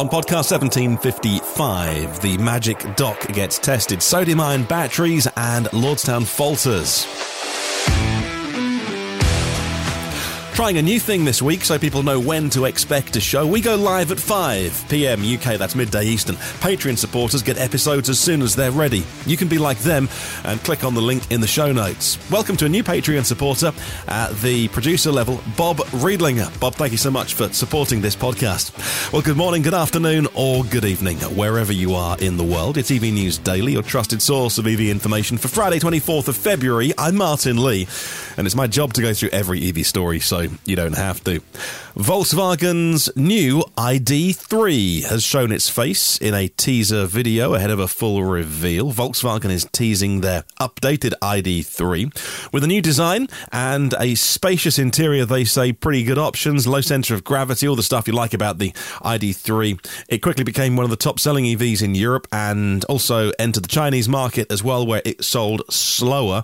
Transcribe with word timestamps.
On 0.00 0.08
podcast 0.08 0.50
1755, 0.50 2.22
the 2.22 2.38
Magic 2.38 2.96
Dock 2.96 3.20
gets 3.34 3.58
tested. 3.58 4.02
Sodium 4.02 4.40
ion 4.40 4.64
batteries 4.64 5.28
and 5.36 5.66
Lordstown 5.66 6.26
falters. 6.26 7.04
Trying 10.60 10.76
a 10.76 10.82
new 10.82 11.00
thing 11.00 11.24
this 11.24 11.40
week 11.40 11.64
so 11.64 11.78
people 11.78 12.02
know 12.02 12.20
when 12.20 12.50
to 12.50 12.66
expect 12.66 13.16
a 13.16 13.20
show. 13.20 13.46
We 13.46 13.62
go 13.62 13.76
live 13.76 14.12
at 14.12 14.20
5 14.20 14.90
pm 14.90 15.22
UK, 15.22 15.56
that's 15.56 15.74
midday 15.74 16.04
Eastern. 16.04 16.36
Patreon 16.36 16.98
supporters 16.98 17.42
get 17.42 17.56
episodes 17.56 18.10
as 18.10 18.20
soon 18.20 18.42
as 18.42 18.54
they're 18.54 18.70
ready. 18.70 19.02
You 19.24 19.38
can 19.38 19.48
be 19.48 19.56
like 19.56 19.78
them 19.78 20.10
and 20.44 20.62
click 20.62 20.84
on 20.84 20.92
the 20.92 21.00
link 21.00 21.32
in 21.32 21.40
the 21.40 21.46
show 21.46 21.72
notes. 21.72 22.18
Welcome 22.30 22.58
to 22.58 22.66
a 22.66 22.68
new 22.68 22.84
Patreon 22.84 23.24
supporter 23.24 23.72
at 24.06 24.36
the 24.42 24.68
producer 24.68 25.10
level, 25.10 25.40
Bob 25.56 25.78
Riedlinger. 25.78 26.60
Bob, 26.60 26.74
thank 26.74 26.92
you 26.92 26.98
so 26.98 27.10
much 27.10 27.32
for 27.32 27.50
supporting 27.54 28.02
this 28.02 28.14
podcast. 28.14 29.12
Well, 29.14 29.22
good 29.22 29.38
morning, 29.38 29.62
good 29.62 29.72
afternoon, 29.72 30.28
or 30.34 30.62
good 30.64 30.84
evening, 30.84 31.20
wherever 31.20 31.72
you 31.72 31.94
are 31.94 32.18
in 32.18 32.36
the 32.36 32.44
world. 32.44 32.76
It's 32.76 32.90
EV 32.90 33.04
News 33.04 33.38
Daily, 33.38 33.72
your 33.72 33.82
trusted 33.82 34.20
source 34.20 34.58
of 34.58 34.66
EV 34.66 34.80
information 34.80 35.38
for 35.38 35.48
Friday, 35.48 35.78
24th 35.78 36.28
of 36.28 36.36
February. 36.36 36.92
I'm 36.98 37.16
Martyn 37.16 37.64
Lee, 37.64 37.88
and 38.36 38.46
it's 38.46 38.54
my 38.54 38.66
job 38.66 38.92
to 38.92 39.00
go 39.00 39.14
through 39.14 39.30
every 39.30 39.66
EV 39.66 39.86
story, 39.86 40.20
so 40.20 40.49
you 40.64 40.76
don't 40.76 40.96
have 40.96 41.22
to. 41.24 41.40
Volkswagen's 41.96 43.14
new 43.16 43.62
ID3 43.76 45.04
has 45.04 45.24
shown 45.24 45.50
its 45.50 45.68
face 45.68 46.18
in 46.18 46.34
a 46.34 46.48
teaser 46.48 47.04
video 47.04 47.54
ahead 47.54 47.70
of 47.70 47.80
a 47.80 47.88
full 47.88 48.24
reveal. 48.24 48.92
Volkswagen 48.92 49.50
is 49.50 49.66
teasing 49.72 50.20
their 50.20 50.44
updated 50.60 51.12
ID3 51.20 52.52
with 52.52 52.62
a 52.62 52.68
new 52.68 52.80
design 52.80 53.26
and 53.50 53.94
a 53.98 54.14
spacious 54.14 54.78
interior. 54.78 55.24
They 55.24 55.44
say 55.44 55.72
pretty 55.72 56.04
good 56.04 56.18
options, 56.18 56.66
low 56.66 56.80
center 56.80 57.14
of 57.14 57.24
gravity, 57.24 57.66
all 57.66 57.76
the 57.76 57.82
stuff 57.82 58.06
you 58.06 58.14
like 58.14 58.34
about 58.34 58.58
the 58.58 58.70
ID3. 59.02 60.04
It 60.08 60.18
quickly 60.18 60.44
became 60.44 60.76
one 60.76 60.84
of 60.84 60.90
the 60.90 60.96
top 60.96 61.18
selling 61.18 61.44
EVs 61.44 61.82
in 61.82 61.94
Europe 61.94 62.28
and 62.32 62.84
also 62.84 63.32
entered 63.38 63.64
the 63.64 63.68
Chinese 63.68 64.08
market 64.08 64.50
as 64.50 64.62
well, 64.62 64.86
where 64.86 65.02
it 65.04 65.24
sold 65.24 65.62
slower. 65.70 66.42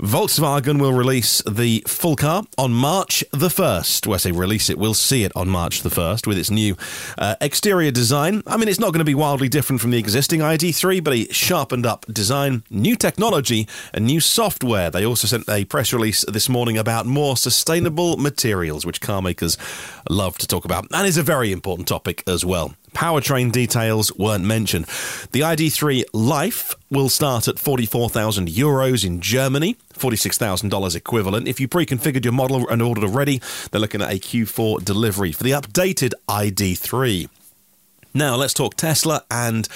Volkswagen 0.00 0.80
will 0.80 0.92
release 0.92 1.42
the 1.42 1.82
full 1.86 2.16
car 2.16 2.44
on 2.56 2.72
March 2.72 3.24
the 3.32 3.43
1st. 3.48 4.06
When 4.06 4.14
I 4.14 4.18
say 4.18 4.32
release 4.32 4.70
it, 4.70 4.78
we'll 4.78 4.94
see 4.94 5.24
it 5.24 5.32
on 5.34 5.48
March 5.48 5.82
the 5.82 5.88
1st 5.88 6.26
with 6.26 6.38
its 6.38 6.50
new 6.50 6.76
uh, 7.18 7.36
exterior 7.40 7.90
design. 7.90 8.42
I 8.46 8.56
mean, 8.56 8.68
it's 8.68 8.78
not 8.78 8.92
going 8.92 9.00
to 9.00 9.04
be 9.04 9.14
wildly 9.14 9.48
different 9.48 9.80
from 9.80 9.90
the 9.90 9.98
existing 9.98 10.40
ID3, 10.40 11.02
but 11.02 11.14
a 11.14 11.32
sharpened 11.32 11.86
up 11.86 12.06
design, 12.06 12.62
new 12.70 12.96
technology, 12.96 13.68
and 13.92 14.06
new 14.06 14.20
software. 14.20 14.90
They 14.90 15.04
also 15.04 15.26
sent 15.26 15.48
a 15.48 15.64
press 15.64 15.92
release 15.92 16.24
this 16.26 16.48
morning 16.48 16.78
about 16.78 17.06
more 17.06 17.36
sustainable 17.36 18.16
materials, 18.16 18.84
which 18.84 19.00
car 19.00 19.22
makers 19.22 19.56
love 20.08 20.38
to 20.38 20.46
talk 20.46 20.64
about, 20.64 20.86
and 20.92 21.06
is 21.06 21.16
a 21.16 21.22
very 21.22 21.52
important 21.52 21.88
topic 21.88 22.22
as 22.26 22.44
well. 22.44 22.74
Powertrain 22.94 23.50
details 23.50 24.16
weren't 24.16 24.44
mentioned. 24.44 24.86
The 25.32 25.40
ID3 25.40 26.04
Life 26.12 26.74
will 26.90 27.08
start 27.08 27.48
at 27.48 27.58
44,000 27.58 28.48
euros 28.48 29.04
in 29.04 29.20
Germany, 29.20 29.76
$46,000 29.98 30.96
equivalent. 30.96 31.48
If 31.48 31.60
you 31.60 31.68
pre 31.68 31.86
configured 31.86 32.24
your 32.24 32.32
model 32.32 32.68
and 32.68 32.82
ordered 32.82 33.04
already, 33.04 33.40
they're 33.70 33.80
looking 33.80 34.02
at 34.02 34.12
a 34.12 34.18
Q4 34.18 34.84
delivery 34.84 35.32
for 35.32 35.42
the 35.44 35.52
updated 35.52 36.12
ID3. 36.28 37.28
Now, 38.12 38.36
let's 38.36 38.54
talk 38.54 38.76
Tesla 38.76 39.24
and 39.30 39.68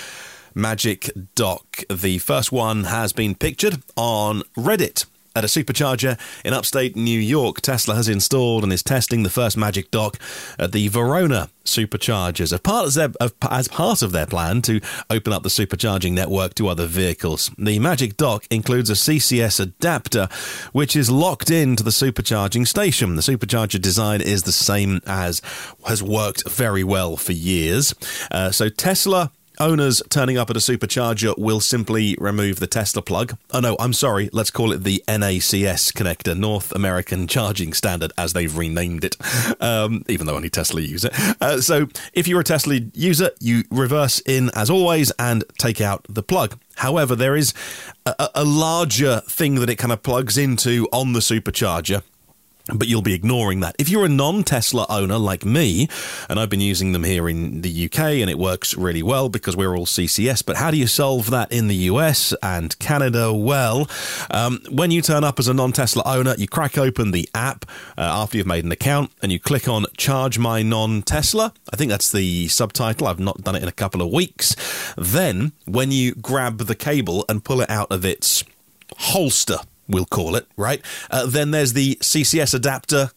Magic 0.54 1.10
Dock. 1.34 1.82
The 1.90 2.18
first 2.18 2.52
one 2.52 2.84
has 2.84 3.12
been 3.12 3.34
pictured 3.34 3.82
on 3.96 4.42
Reddit. 4.56 5.06
At 5.38 5.44
a 5.44 5.46
supercharger 5.46 6.18
in 6.44 6.52
upstate 6.52 6.96
New 6.96 7.20
York, 7.20 7.60
Tesla 7.60 7.94
has 7.94 8.08
installed 8.08 8.64
and 8.64 8.72
is 8.72 8.82
testing 8.82 9.22
the 9.22 9.30
first 9.30 9.56
Magic 9.56 9.88
Dock 9.92 10.18
at 10.58 10.72
the 10.72 10.88
Verona 10.88 11.48
superchargers 11.64 12.52
as 12.52 12.58
part 12.58 12.88
of 12.88 12.94
their, 12.94 13.12
as 13.48 13.68
part 13.68 14.02
of 14.02 14.10
their 14.10 14.26
plan 14.26 14.62
to 14.62 14.80
open 15.10 15.32
up 15.32 15.44
the 15.44 15.48
supercharging 15.48 16.12
network 16.12 16.54
to 16.54 16.66
other 16.66 16.86
vehicles. 16.86 17.52
The 17.56 17.78
Magic 17.78 18.16
Dock 18.16 18.46
includes 18.50 18.90
a 18.90 18.94
CCS 18.94 19.60
adapter, 19.60 20.28
which 20.72 20.96
is 20.96 21.08
locked 21.08 21.52
into 21.52 21.84
the 21.84 21.90
supercharging 21.90 22.66
station. 22.66 23.14
The 23.14 23.22
supercharger 23.22 23.80
design 23.80 24.20
is 24.20 24.42
the 24.42 24.50
same 24.50 25.00
as 25.06 25.40
has 25.86 26.02
worked 26.02 26.50
very 26.50 26.82
well 26.82 27.16
for 27.16 27.32
years. 27.32 27.94
Uh, 28.32 28.50
so 28.50 28.68
Tesla 28.68 29.30
Owners 29.60 30.02
turning 30.08 30.38
up 30.38 30.50
at 30.50 30.56
a 30.56 30.60
supercharger 30.60 31.36
will 31.36 31.60
simply 31.60 32.16
remove 32.20 32.60
the 32.60 32.66
Tesla 32.66 33.02
plug. 33.02 33.36
Oh 33.50 33.60
no, 33.60 33.76
I'm 33.80 33.92
sorry, 33.92 34.30
let's 34.32 34.50
call 34.50 34.72
it 34.72 34.84
the 34.84 35.02
NACS 35.08 35.92
connector, 35.92 36.36
North 36.36 36.72
American 36.72 37.26
Charging 37.26 37.72
Standard, 37.72 38.12
as 38.16 38.32
they've 38.32 38.56
renamed 38.56 39.04
it, 39.04 39.16
um, 39.60 40.04
even 40.08 40.26
though 40.26 40.36
only 40.36 40.50
Tesla 40.50 40.80
use 40.80 41.04
it. 41.04 41.12
Uh, 41.40 41.60
so 41.60 41.88
if 42.12 42.28
you're 42.28 42.40
a 42.40 42.44
Tesla 42.44 42.80
user, 42.94 43.30
you 43.40 43.64
reverse 43.70 44.20
in 44.26 44.50
as 44.54 44.70
always 44.70 45.10
and 45.18 45.44
take 45.58 45.80
out 45.80 46.04
the 46.08 46.22
plug. 46.22 46.58
However, 46.76 47.16
there 47.16 47.34
is 47.34 47.52
a, 48.06 48.30
a 48.36 48.44
larger 48.44 49.20
thing 49.22 49.56
that 49.56 49.68
it 49.68 49.76
kind 49.76 49.92
of 49.92 50.02
plugs 50.02 50.38
into 50.38 50.86
on 50.92 51.12
the 51.12 51.20
supercharger 51.20 52.02
but 52.74 52.88
you'll 52.88 53.02
be 53.02 53.14
ignoring 53.14 53.60
that. 53.60 53.74
If 53.78 53.88
you're 53.88 54.04
a 54.04 54.08
non 54.08 54.44
Tesla 54.44 54.86
owner 54.88 55.18
like 55.18 55.44
me, 55.44 55.88
and 56.28 56.38
I've 56.38 56.50
been 56.50 56.60
using 56.60 56.92
them 56.92 57.04
here 57.04 57.28
in 57.28 57.62
the 57.62 57.86
UK 57.86 57.98
and 57.98 58.30
it 58.30 58.38
works 58.38 58.76
really 58.76 59.02
well 59.02 59.28
because 59.28 59.56
we're 59.56 59.76
all 59.76 59.86
CCS, 59.86 60.44
but 60.44 60.56
how 60.56 60.70
do 60.70 60.76
you 60.76 60.86
solve 60.86 61.30
that 61.30 61.50
in 61.52 61.68
the 61.68 61.74
US 61.74 62.34
and 62.42 62.78
Canada? 62.78 63.32
Well, 63.32 63.88
um, 64.30 64.60
when 64.70 64.90
you 64.90 65.02
turn 65.02 65.24
up 65.24 65.38
as 65.38 65.48
a 65.48 65.54
non 65.54 65.72
Tesla 65.72 66.02
owner, 66.04 66.34
you 66.36 66.46
crack 66.46 66.76
open 66.76 67.10
the 67.10 67.28
app 67.34 67.64
uh, 67.96 68.02
after 68.02 68.36
you've 68.36 68.46
made 68.46 68.64
an 68.64 68.72
account 68.72 69.10
and 69.22 69.32
you 69.32 69.40
click 69.40 69.68
on 69.68 69.86
Charge 69.96 70.38
My 70.38 70.62
Non 70.62 71.02
Tesla. 71.02 71.52
I 71.72 71.76
think 71.76 71.90
that's 71.90 72.12
the 72.12 72.48
subtitle. 72.48 73.06
I've 73.06 73.18
not 73.18 73.42
done 73.42 73.56
it 73.56 73.62
in 73.62 73.68
a 73.68 73.72
couple 73.72 74.02
of 74.02 74.12
weeks. 74.12 74.54
Then, 74.96 75.52
when 75.66 75.90
you 75.92 76.14
grab 76.14 76.58
the 76.58 76.74
cable 76.74 77.24
and 77.28 77.44
pull 77.44 77.60
it 77.60 77.70
out 77.70 77.90
of 77.90 78.04
its 78.04 78.44
holster, 78.96 79.58
we'll 79.88 80.04
call 80.04 80.36
it, 80.36 80.46
right? 80.56 80.82
Uh, 81.10 81.26
then 81.26 81.50
there's 81.50 81.72
the 81.72 81.96
CCS 81.96 82.54
adapter 82.54 83.10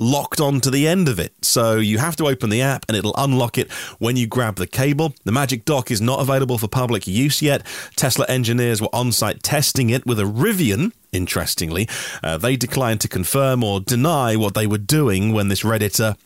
locked 0.00 0.40
onto 0.40 0.70
the 0.70 0.86
end 0.86 1.08
of 1.08 1.18
it. 1.18 1.32
So 1.42 1.76
you 1.76 1.98
have 1.98 2.16
to 2.16 2.26
open 2.26 2.50
the 2.50 2.62
app 2.62 2.84
and 2.88 2.96
it'll 2.96 3.14
unlock 3.16 3.58
it 3.58 3.70
when 3.98 4.16
you 4.16 4.26
grab 4.26 4.56
the 4.56 4.66
cable. 4.66 5.14
The 5.24 5.32
Magic 5.32 5.64
Dock 5.64 5.90
is 5.90 6.00
not 6.00 6.20
available 6.20 6.58
for 6.58 6.68
public 6.68 7.06
use 7.06 7.42
yet. 7.42 7.66
Tesla 7.96 8.26
engineers 8.28 8.80
were 8.80 8.94
on 8.94 9.12
site 9.12 9.42
testing 9.42 9.90
it 9.90 10.06
with 10.06 10.20
a 10.20 10.24
Rivian. 10.24 10.92
Interestingly, 11.10 11.88
uh, 12.22 12.38
they 12.38 12.56
declined 12.56 13.00
to 13.00 13.08
confirm 13.08 13.64
or 13.64 13.80
deny 13.80 14.36
what 14.36 14.54
they 14.54 14.66
were 14.66 14.78
doing 14.78 15.32
when 15.32 15.48
this 15.48 15.62
Redditor 15.62 16.16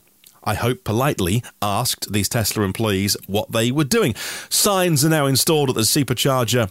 I 0.44 0.54
hope 0.54 0.82
politely, 0.82 1.44
asked 1.60 2.12
these 2.12 2.28
Tesla 2.28 2.64
employees 2.64 3.16
what 3.28 3.52
they 3.52 3.70
were 3.70 3.84
doing. 3.84 4.16
Signs 4.48 5.04
are 5.04 5.08
now 5.08 5.26
installed 5.26 5.68
at 5.68 5.76
the 5.76 5.82
supercharger 5.82 6.68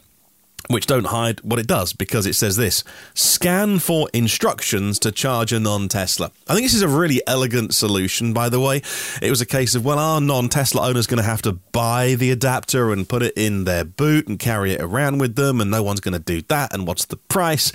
which 0.68 0.86
don't 0.86 1.08
hide 1.08 1.40
what 1.42 1.60
it 1.60 1.68
does 1.68 1.94
because 1.94 2.26
it 2.26 2.34
says 2.34 2.56
this 2.56 2.84
scan 3.14 3.80
for 3.80 4.08
instructions 4.14 5.00
to 5.00 5.12
charge 5.12 5.52
a 5.52 5.60
non 5.60 5.88
Tesla. 5.88 6.32
I 6.48 6.54
think 6.54 6.66
this 6.66 6.74
is 6.74 6.82
a 6.82 6.88
really 6.88 7.22
elegant 7.28 7.74
solution, 7.74 8.34
by 8.34 8.50
the 8.50 8.60
way. 8.60 8.82
It 9.22 9.30
was 9.30 9.42
a 9.42 9.46
case 9.46 9.76
of, 9.76 9.84
well, 9.86 10.00
our 10.00 10.22
non 10.22 10.50
Tesla 10.50 10.88
owner's 10.88 11.08
going 11.08 11.18
to 11.18 11.24
have 11.24 11.42
to 11.44 11.54
buy 11.54 12.16
the 12.16 12.32
adapter 12.32 12.92
and 12.92 13.08
put 13.08 13.24
it 13.24 13.34
in 13.36 13.64
their 13.64 13.84
boot 13.84 14.28
and 14.28 14.40
carry 14.40 14.74
it 14.74 14.82
around 14.82 15.20
with 15.20 15.36
them, 15.36 15.62
and 15.62 15.72
no 15.72 15.84
one's 15.84 16.00
going 16.00 16.14
to 16.14 16.20
do 16.20 16.42
that. 16.44 16.74
And 16.74 16.88
what's 16.88 17.06
the 17.06 17.18
price? 17.18 17.72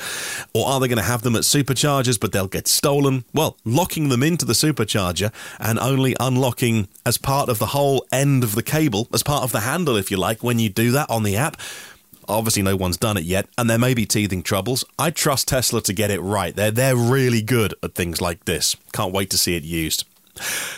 Or 0.55 0.67
are 0.67 0.81
they 0.81 0.89
going 0.89 0.99
to 0.99 1.03
have 1.03 1.23
them 1.23 1.37
at 1.37 1.43
superchargers, 1.43 2.19
but 2.19 2.33
they'll 2.33 2.47
get 2.47 2.69
stolen? 2.69 3.25
Well, 3.35 3.57
locking 3.65 4.09
them 4.09 4.23
into 4.23 4.45
the 4.45 4.53
supercharger 4.53 5.33
and 5.59 5.79
only 5.79 6.17
unlocking 6.21 6.89
as 7.05 7.19
part 7.19 7.49
of 7.49 7.59
the 7.59 7.67
whole 7.67 8.07
end 8.13 8.45
of 8.45 8.55
the 8.55 8.63
cable, 8.63 9.09
as 9.13 9.23
part 9.23 9.43
of 9.43 9.53
the 9.53 9.61
handle, 9.61 9.97
if 9.97 10.11
you 10.11 10.17
like, 10.17 10.43
when 10.43 10.59
you 10.59 10.69
do 10.69 10.91
that 10.93 11.11
on 11.11 11.23
the 11.23 11.37
app 11.37 11.57
Obviously, 12.29 12.63
no 12.63 12.77
one's 12.77 12.97
done 12.97 13.17
it 13.17 13.25
yet, 13.25 13.49
and 13.57 13.69
there 13.69 13.79
may 13.79 13.95
be 13.95 14.07
teething 14.07 14.43
troubles. 14.43 14.85
I 14.99 15.11
trust 15.11 15.49
Tesla 15.49 15.81
to 15.83 15.93
get 15.93 16.11
it 16.11 16.21
right. 16.21 16.55
They're, 16.55 16.71
they're 16.71 16.97
really 16.97 17.43
good 17.43 17.75
at 17.83 17.95
things 17.95 18.21
like 18.21 18.45
this. 18.45 18.77
Can't 18.93 19.13
wait 19.13 19.31
to 19.31 19.39
see 19.39 19.57
it 19.57 19.65
used. 19.65 20.05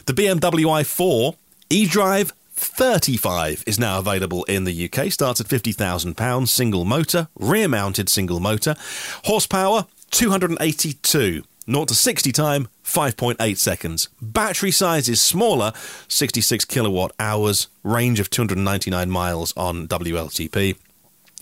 The 0.07 0.13
BMW 0.13 0.65
i4 0.65 1.37
eDrive 1.71 2.33
35 2.53 3.65
is 3.67 3.79
now 3.79 3.99
available 3.99 4.45
in 4.45 4.65
the 4.65 4.85
UK. 4.91 5.12
Starts 5.12 5.41
at 5.41 5.47
£50,000, 5.47 6.49
single 6.49 6.85
motor, 6.85 7.29
rear 7.39 7.69
mounted 7.69 8.09
single 8.09 8.41
motor. 8.41 8.77
Horsepower 9.25 9.87
282. 10.11 11.44
0 11.71 11.85
to 11.85 11.94
60 11.94 12.33
time 12.33 12.69
5.8 12.83 13.56
seconds. 13.59 14.09
Battery 14.23 14.71
size 14.71 15.09
is 15.09 15.21
smaller, 15.21 15.73
66 16.09 16.65
kilowatt 16.65 17.12
hours, 17.19 17.69
range 17.83 18.21
of 18.21 18.31
299 18.31 19.11
miles 19.11 19.53
on 19.56 19.87
WLTP. 19.87 20.77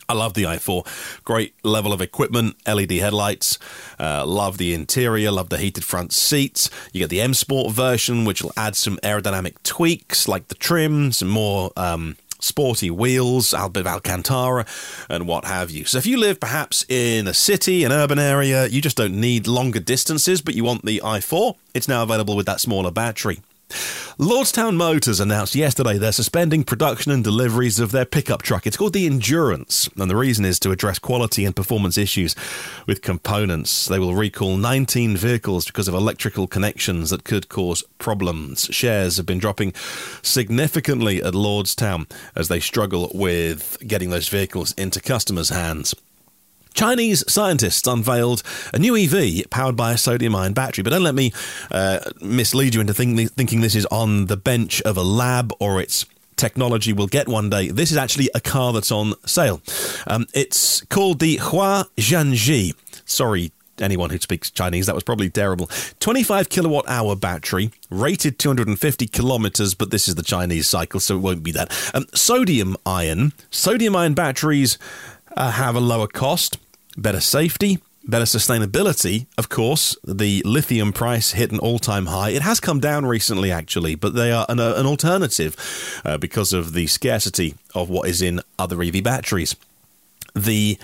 I 0.08 0.14
love 0.14 0.34
the 0.34 0.44
i4. 0.44 1.24
Great 1.24 1.54
level 1.64 1.92
of 1.92 2.00
equipment, 2.00 2.56
LED 2.66 2.92
headlights. 2.92 3.58
Uh, 3.98 4.24
love 4.26 4.58
the 4.58 4.74
interior, 4.74 5.30
love 5.30 5.48
the 5.48 5.58
heated 5.58 5.84
front 5.84 6.12
seats. 6.12 6.70
You 6.92 7.00
get 7.00 7.10
the 7.10 7.20
M 7.20 7.34
Sport 7.34 7.72
version, 7.72 8.24
which 8.24 8.42
will 8.42 8.52
add 8.56 8.76
some 8.76 8.98
aerodynamic 8.98 9.62
tweaks 9.62 10.28
like 10.28 10.48
the 10.48 10.54
trim, 10.54 11.12
some 11.12 11.28
more. 11.28 11.72
Um, 11.76 12.16
sporty 12.38 12.90
wheels, 12.90 13.54
a 13.54 13.68
bit 13.68 13.80
of 13.80 13.86
Alcantara, 13.86 14.66
and 15.08 15.26
what 15.26 15.46
have 15.46 15.70
you. 15.70 15.86
So, 15.86 15.96
if 15.96 16.06
you 16.06 16.18
live 16.18 16.38
perhaps 16.38 16.84
in 16.88 17.26
a 17.26 17.34
city, 17.34 17.82
an 17.82 17.92
urban 17.92 18.18
area, 18.18 18.66
you 18.66 18.82
just 18.82 18.96
don't 18.96 19.18
need 19.18 19.46
longer 19.46 19.80
distances, 19.80 20.42
but 20.42 20.54
you 20.54 20.62
want 20.62 20.84
the 20.84 21.00
i4, 21.02 21.56
it's 21.74 21.88
now 21.88 22.02
available 22.02 22.36
with 22.36 22.46
that 22.46 22.60
smaller 22.60 22.90
battery. 22.90 23.40
Lordstown 24.18 24.76
Motors 24.76 25.20
announced 25.20 25.54
yesterday 25.54 25.98
they're 25.98 26.10
suspending 26.10 26.64
production 26.64 27.12
and 27.12 27.22
deliveries 27.22 27.78
of 27.78 27.92
their 27.92 28.06
pickup 28.06 28.40
truck. 28.40 28.66
It's 28.66 28.78
called 28.78 28.94
the 28.94 29.04
Endurance, 29.04 29.90
and 29.94 30.10
the 30.10 30.16
reason 30.16 30.46
is 30.46 30.58
to 30.60 30.70
address 30.70 30.98
quality 30.98 31.44
and 31.44 31.54
performance 31.54 31.98
issues 31.98 32.34
with 32.86 33.02
components. 33.02 33.84
They 33.84 33.98
will 33.98 34.14
recall 34.14 34.56
19 34.56 35.18
vehicles 35.18 35.66
because 35.66 35.86
of 35.86 35.92
electrical 35.92 36.46
connections 36.46 37.10
that 37.10 37.24
could 37.24 37.50
cause 37.50 37.84
problems. 37.98 38.70
Shares 38.70 39.18
have 39.18 39.26
been 39.26 39.38
dropping 39.38 39.74
significantly 40.22 41.22
at 41.22 41.34
Lordstown 41.34 42.10
as 42.34 42.48
they 42.48 42.58
struggle 42.58 43.10
with 43.12 43.76
getting 43.86 44.08
those 44.08 44.28
vehicles 44.28 44.72
into 44.78 44.98
customers' 44.98 45.50
hands. 45.50 45.94
Chinese 46.76 47.24
scientists 47.26 47.86
unveiled 47.88 48.42
a 48.74 48.78
new 48.78 48.96
EV 48.96 49.48
powered 49.50 49.76
by 49.76 49.92
a 49.92 49.98
sodium 49.98 50.36
ion 50.36 50.52
battery. 50.52 50.82
But 50.82 50.90
don't 50.90 51.02
let 51.02 51.14
me 51.14 51.32
uh, 51.70 52.00
mislead 52.20 52.74
you 52.74 52.80
into 52.82 52.94
think- 52.94 53.32
thinking 53.32 53.62
this 53.62 53.74
is 53.74 53.86
on 53.86 54.26
the 54.26 54.36
bench 54.36 54.82
of 54.82 54.96
a 54.96 55.02
lab 55.02 55.52
or 55.58 55.80
it's 55.80 56.04
technology 56.36 56.92
we'll 56.92 57.06
get 57.06 57.28
one 57.28 57.48
day. 57.48 57.68
This 57.70 57.90
is 57.90 57.96
actually 57.96 58.28
a 58.34 58.40
car 58.40 58.74
that's 58.74 58.92
on 58.92 59.14
sale. 59.24 59.62
Um, 60.06 60.26
it's 60.34 60.82
called 60.82 61.18
the 61.18 61.38
Hua 61.38 61.84
Zhanji. 61.96 62.74
Sorry, 63.06 63.52
anyone 63.78 64.10
who 64.10 64.18
speaks 64.18 64.50
Chinese, 64.50 64.84
that 64.84 64.94
was 64.94 65.02
probably 65.02 65.30
terrible. 65.30 65.70
25 66.00 66.50
kilowatt 66.50 66.86
hour 66.88 67.16
battery, 67.16 67.70
rated 67.88 68.38
250 68.38 69.06
kilometers, 69.06 69.72
but 69.72 69.90
this 69.90 70.08
is 70.08 70.14
the 70.16 70.22
Chinese 70.22 70.68
cycle, 70.68 71.00
so 71.00 71.16
it 71.16 71.20
won't 71.20 71.42
be 71.42 71.52
that. 71.52 71.72
Um, 71.94 72.04
sodium 72.14 72.76
ion. 72.84 73.32
Sodium 73.50 73.96
ion 73.96 74.12
batteries 74.12 74.76
uh, 75.36 75.52
have 75.52 75.74
a 75.74 75.80
lower 75.80 76.06
cost 76.06 76.58
better 76.96 77.20
safety, 77.20 77.78
better 78.06 78.24
sustainability. 78.24 79.26
Of 79.36 79.48
course, 79.48 79.96
the 80.04 80.42
lithium 80.44 80.92
price 80.92 81.32
hit 81.32 81.52
an 81.52 81.58
all 81.58 81.78
time 81.78 82.06
high. 82.06 82.30
It 82.30 82.42
has 82.42 82.60
come 82.60 82.80
down 82.80 83.06
recently, 83.06 83.50
actually, 83.50 83.94
but 83.94 84.14
they 84.14 84.32
are 84.32 84.46
an, 84.48 84.60
uh, 84.60 84.74
an 84.76 84.86
alternative 84.86 85.56
uh, 86.04 86.18
because 86.18 86.52
of 86.52 86.72
the 86.72 86.86
scarcity 86.86 87.54
of 87.74 87.88
what 87.88 88.08
is 88.08 88.22
in 88.22 88.40
other 88.58 88.82
EV 88.82 89.02
batteries. 89.02 89.56
The 90.34 90.78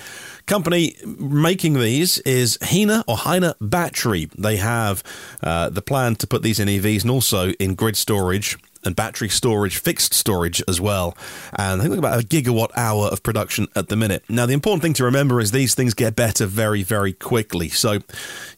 company 0.46 0.96
making 1.04 1.74
these 1.74 2.18
is 2.20 2.58
Hina 2.62 3.04
or 3.06 3.18
Hina 3.18 3.54
Battery. 3.60 4.30
They 4.36 4.56
have 4.56 5.02
uh, 5.42 5.68
the 5.68 5.82
plan 5.82 6.16
to 6.16 6.26
put 6.26 6.42
these 6.42 6.58
in 6.58 6.68
EVs 6.68 7.02
and 7.02 7.10
also 7.10 7.50
in 7.52 7.74
grid 7.74 7.96
storage 7.96 8.56
and 8.84 8.96
battery 8.96 9.28
storage, 9.28 9.78
fixed 9.78 10.14
storage 10.14 10.62
as 10.66 10.80
well. 10.80 11.16
And 11.54 11.80
I 11.80 11.84
think 11.84 11.98
about 11.98 12.20
a 12.20 12.26
gigawatt 12.26 12.70
hour 12.76 13.06
of 13.06 13.22
production 13.22 13.68
at 13.76 13.88
the 13.88 13.96
minute. 13.96 14.24
Now, 14.28 14.46
the 14.46 14.52
important 14.52 14.82
thing 14.82 14.94
to 14.94 15.04
remember 15.04 15.40
is 15.40 15.50
these 15.50 15.74
things 15.74 15.94
get 15.94 16.16
better 16.16 16.46
very, 16.46 16.82
very 16.82 17.12
quickly. 17.12 17.68
So, 17.68 18.00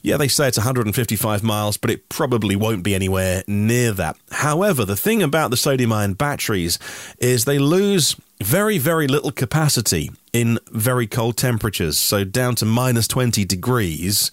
yeah, 0.02 0.16
they 0.16 0.28
say 0.28 0.48
it's 0.48 0.58
155 0.58 1.42
miles, 1.42 1.76
but 1.76 1.90
it 1.90 2.08
probably 2.08 2.56
won't 2.56 2.82
be 2.82 2.94
anywhere 2.94 3.42
near 3.46 3.92
that. 3.92 4.16
However, 4.30 4.84
the 4.84 4.96
thing 4.96 5.22
about 5.22 5.50
the 5.50 5.56
sodium 5.56 5.92
ion 5.92 6.14
batteries 6.14 6.78
is 7.18 7.44
they 7.44 7.58
lose 7.58 8.16
very, 8.42 8.78
very 8.78 9.06
little 9.06 9.30
capacity 9.30 10.10
in 10.32 10.58
very 10.70 11.06
cold 11.06 11.36
temperatures. 11.36 11.98
So, 11.98 12.24
down 12.24 12.54
to 12.56 12.64
minus 12.64 13.06
20 13.08 13.44
degrees 13.44 14.30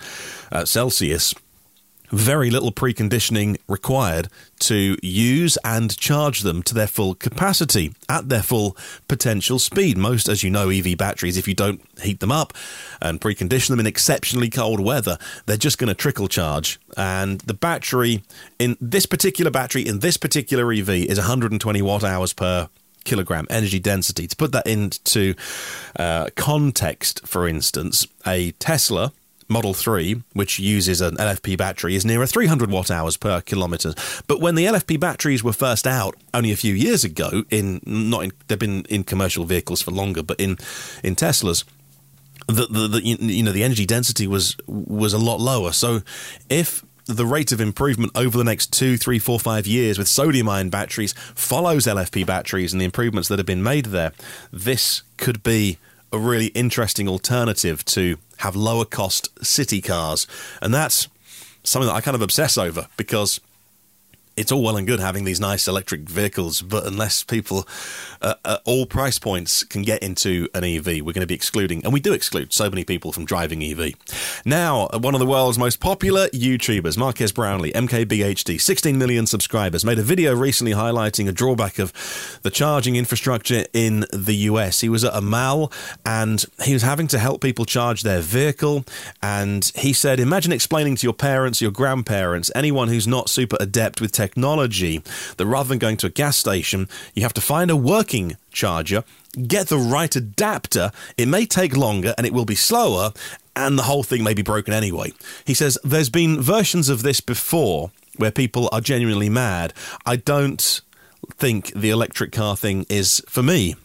uh, 0.52 0.66
Celsius 0.66 1.34
very 2.12 2.50
little 2.50 2.72
preconditioning 2.72 3.58
required 3.68 4.28
to 4.60 4.98
use 5.02 5.58
and 5.64 5.98
charge 5.98 6.42
them 6.42 6.62
to 6.64 6.74
their 6.74 6.88
full 6.88 7.16
capacity 7.16 7.94
at 8.10 8.30
their 8.30 8.44
full 8.44 8.76
potential 9.08 9.60
speed. 9.60 9.98
Most, 9.98 10.28
as 10.28 10.44
you 10.44 10.50
know, 10.50 10.70
EV 10.70 10.98
batteries, 10.98 11.38
if 11.38 11.48
you 11.48 11.54
don't 11.54 11.82
heat 12.02 12.20
them 12.20 12.32
up 12.32 12.54
and 13.02 13.20
precondition 13.20 13.70
them 13.70 13.80
in 13.80 13.88
exceptionally 13.88 14.50
cold 14.50 14.80
weather, 14.80 15.18
they're 15.46 15.58
just 15.58 15.78
going 15.78 15.88
to 15.88 15.96
trickle 15.96 16.28
charge. 16.28 16.80
And 16.98 17.40
the 17.42 17.54
battery 17.54 18.24
in 18.60 18.78
this 18.80 19.06
particular 19.06 19.52
battery 19.52 19.88
in 19.88 20.00
this 20.00 20.18
particular 20.18 20.72
EV 20.72 20.90
is 20.90 21.18
120 21.18 21.82
watt 21.82 22.04
hours 22.04 22.34
per 22.34 22.70
kilogram 23.04 23.48
energy 23.50 23.80
density. 23.80 24.28
To 24.28 24.36
put 24.36 24.52
that 24.52 24.68
into 24.68 25.34
uh, 25.98 26.28
context, 26.36 27.28
for 27.28 27.48
instance, 27.48 28.08
a 28.26 28.52
Tesla 28.54 29.12
Model 29.52 29.74
3, 29.74 30.24
which 30.34 30.60
uses 30.60 31.02
an 31.02 31.18
LFP 31.18 31.58
battery, 31.58 31.96
is 31.96 32.06
nearer 32.06 32.26
300 32.26 32.72
watt 32.72 32.90
hours 32.90 33.18
per 33.18 33.42
kilometre. 33.42 33.94
But 34.28 34.40
when 34.40 34.56
the 34.56 34.66
LFP 34.66 35.00
batteries 35.00 35.44
were 35.44 35.54
first 35.54 35.86
out 35.86 36.16
only 36.34 36.52
a 36.52 36.56
few 36.56 36.74
years 36.74 37.04
ago, 37.04 37.44
in 37.52 37.82
not 37.86 38.24
in, 38.24 38.32
they've 38.48 38.58
been 38.58 38.86
in 38.86 39.04
commercial 39.04 39.46
vehicles 39.46 39.82
for 39.82 39.92
longer, 39.92 40.24
but 40.24 40.40
in 40.40 40.58
in 41.04 41.16
Teslas, 41.16 41.64
the, 42.48 42.66
the, 42.68 42.88
the 42.88 43.02
you 43.04 43.44
know 43.44 43.52
the 43.52 43.64
energy 43.64 43.86
density 43.86 44.28
was 44.28 44.56
was 44.68 45.14
a 45.14 45.18
lot 45.18 45.40
lower. 45.40 45.72
So 45.72 46.02
if 46.50 46.84
the 47.06 47.26
rate 47.26 47.52
of 47.52 47.60
improvement 47.60 48.12
over 48.16 48.38
the 48.38 48.44
next 48.44 48.72
two, 48.72 48.98
three, 48.98 49.20
four, 49.20 49.40
five 49.40 49.68
years 49.68 49.98
with 49.98 50.08
sodium 50.08 50.48
ion 50.48 50.70
batteries 50.70 51.14
follows 51.36 51.86
LFP 51.86 52.26
batteries 52.26 52.74
and 52.74 52.82
the 52.82 52.86
improvements 52.86 53.28
that 53.30 53.40
have 53.40 53.46
been 53.46 53.64
made 53.64 53.88
there, 53.88 54.14
this 54.52 55.04
could 55.18 55.44
be 55.44 55.78
a 56.12 56.20
really 56.20 56.48
interesting 56.48 57.08
alternative 57.08 57.86
to 57.86 58.18
have 58.38 58.56
lower 58.56 58.86
cost 58.86 59.30
city 59.46 59.82
cars. 59.82 60.28
And 60.62 60.74
that's 60.74 61.08
something 61.64 61.88
that 61.88 61.96
I 61.96 62.02
kind 62.02 62.16
of 62.16 62.22
obsess 62.22 62.58
over 62.58 62.88
because 62.98 63.40
it's 64.42 64.52
all 64.52 64.64
well 64.64 64.76
and 64.76 64.88
good 64.88 65.00
having 65.00 65.24
these 65.24 65.40
nice 65.40 65.68
electric 65.68 66.02
vehicles, 66.02 66.64
but 66.64 66.88
unless 66.88 67.24
people 67.24 67.68
uh, 68.24 68.34
at 68.44 68.60
all 68.66 68.88
price 68.88 69.20
points 69.20 69.64
can 69.64 69.84
get 69.84 70.02
into 70.02 70.50
an 70.56 70.64
EV, 70.64 70.86
we're 70.86 71.14
going 71.14 71.22
to 71.22 71.28
be 71.28 71.36
excluding, 71.36 71.84
and 71.84 71.94
we 71.94 72.00
do 72.00 72.12
exclude 72.12 72.52
so 72.52 72.68
many 72.68 72.84
people 72.84 73.12
from 73.12 73.24
driving 73.24 73.64
EV. 73.64 73.94
Now, 74.44 74.88
one 74.88 75.14
of 75.14 75.20
the 75.20 75.28
world's 75.28 75.60
most 75.60 75.80
popular 75.80 76.28
YouTubers, 76.30 76.98
Marques 76.98 77.32
Brownlee, 77.32 77.72
MKBHD, 77.72 78.60
16 78.60 78.98
million 78.98 79.28
subscribers, 79.28 79.86
made 79.86 80.00
a 80.00 80.04
video 80.04 80.34
recently 80.34 80.74
highlighting 80.74 81.30
a 81.30 81.32
drawback 81.32 81.78
of 81.78 81.94
the 82.42 82.50
charging 82.50 82.96
infrastructure 82.96 83.66
in 83.74 84.06
the 84.12 84.36
US. 84.50 84.82
He 84.82 84.90
was 84.90 85.04
at 85.04 85.16
a 85.16 85.22
mall 85.22 85.72
and 86.04 86.44
he 86.64 86.74
was 86.74 86.82
having 86.82 87.08
to 87.10 87.20
help 87.20 87.42
people 87.42 87.66
charge 87.66 88.02
their 88.02 88.22
vehicle, 88.22 88.86
and 89.22 89.72
he 89.76 89.94
said, 89.94 90.20
Imagine 90.20 90.52
explaining 90.52 90.96
to 90.96 91.06
your 91.06 91.14
parents, 91.14 91.62
your 91.62 91.70
grandparents, 91.70 92.50
anyone 92.56 92.88
who's 92.88 93.08
not 93.08 93.30
super 93.30 93.58
adept 93.60 94.02
with 94.02 94.12
technology 94.12 94.31
that 94.36 95.46
rather 95.46 95.70
than 95.70 95.78
going 95.78 95.98
to 95.98 96.08
a 96.08 96.10
gas 96.12 96.38
station, 96.38 96.88
you 97.14 97.24
have 97.24 97.34
to 97.34 97.42
find 97.42 97.72
a 97.72 97.76
working 97.76 98.38
charger, 98.52 99.04
get 99.48 99.68
the 99.68 99.78
right 99.78 100.16
adapter. 100.16 100.92
It 101.18 101.28
may 101.28 101.46
take 101.46 101.76
longer 101.76 102.14
and 102.18 102.26
it 102.28 102.34
will 102.34 102.46
be 102.46 102.56
slower, 102.56 103.14
and 103.56 103.78
the 103.78 103.84
whole 103.84 104.04
thing 104.04 104.24
may 104.24 104.34
be 104.34 104.42
broken 104.42 104.74
anyway. 104.74 105.14
He 105.46 105.54
says 105.54 105.78
there's 105.84 106.10
been 106.10 106.42
versions 106.42 106.90
of 106.90 107.04
this 107.04 107.22
before 107.22 107.92
where 108.18 108.32
people 108.32 108.70
are 108.72 108.82
genuinely 108.82 109.30
mad. 109.30 109.74
I 110.06 110.16
don't 110.18 110.82
think 111.34 111.74
the 111.74 111.90
electric 111.90 112.32
car 112.32 112.58
thing 112.58 112.86
is 112.90 113.24
for 113.28 113.44
me 113.44 113.76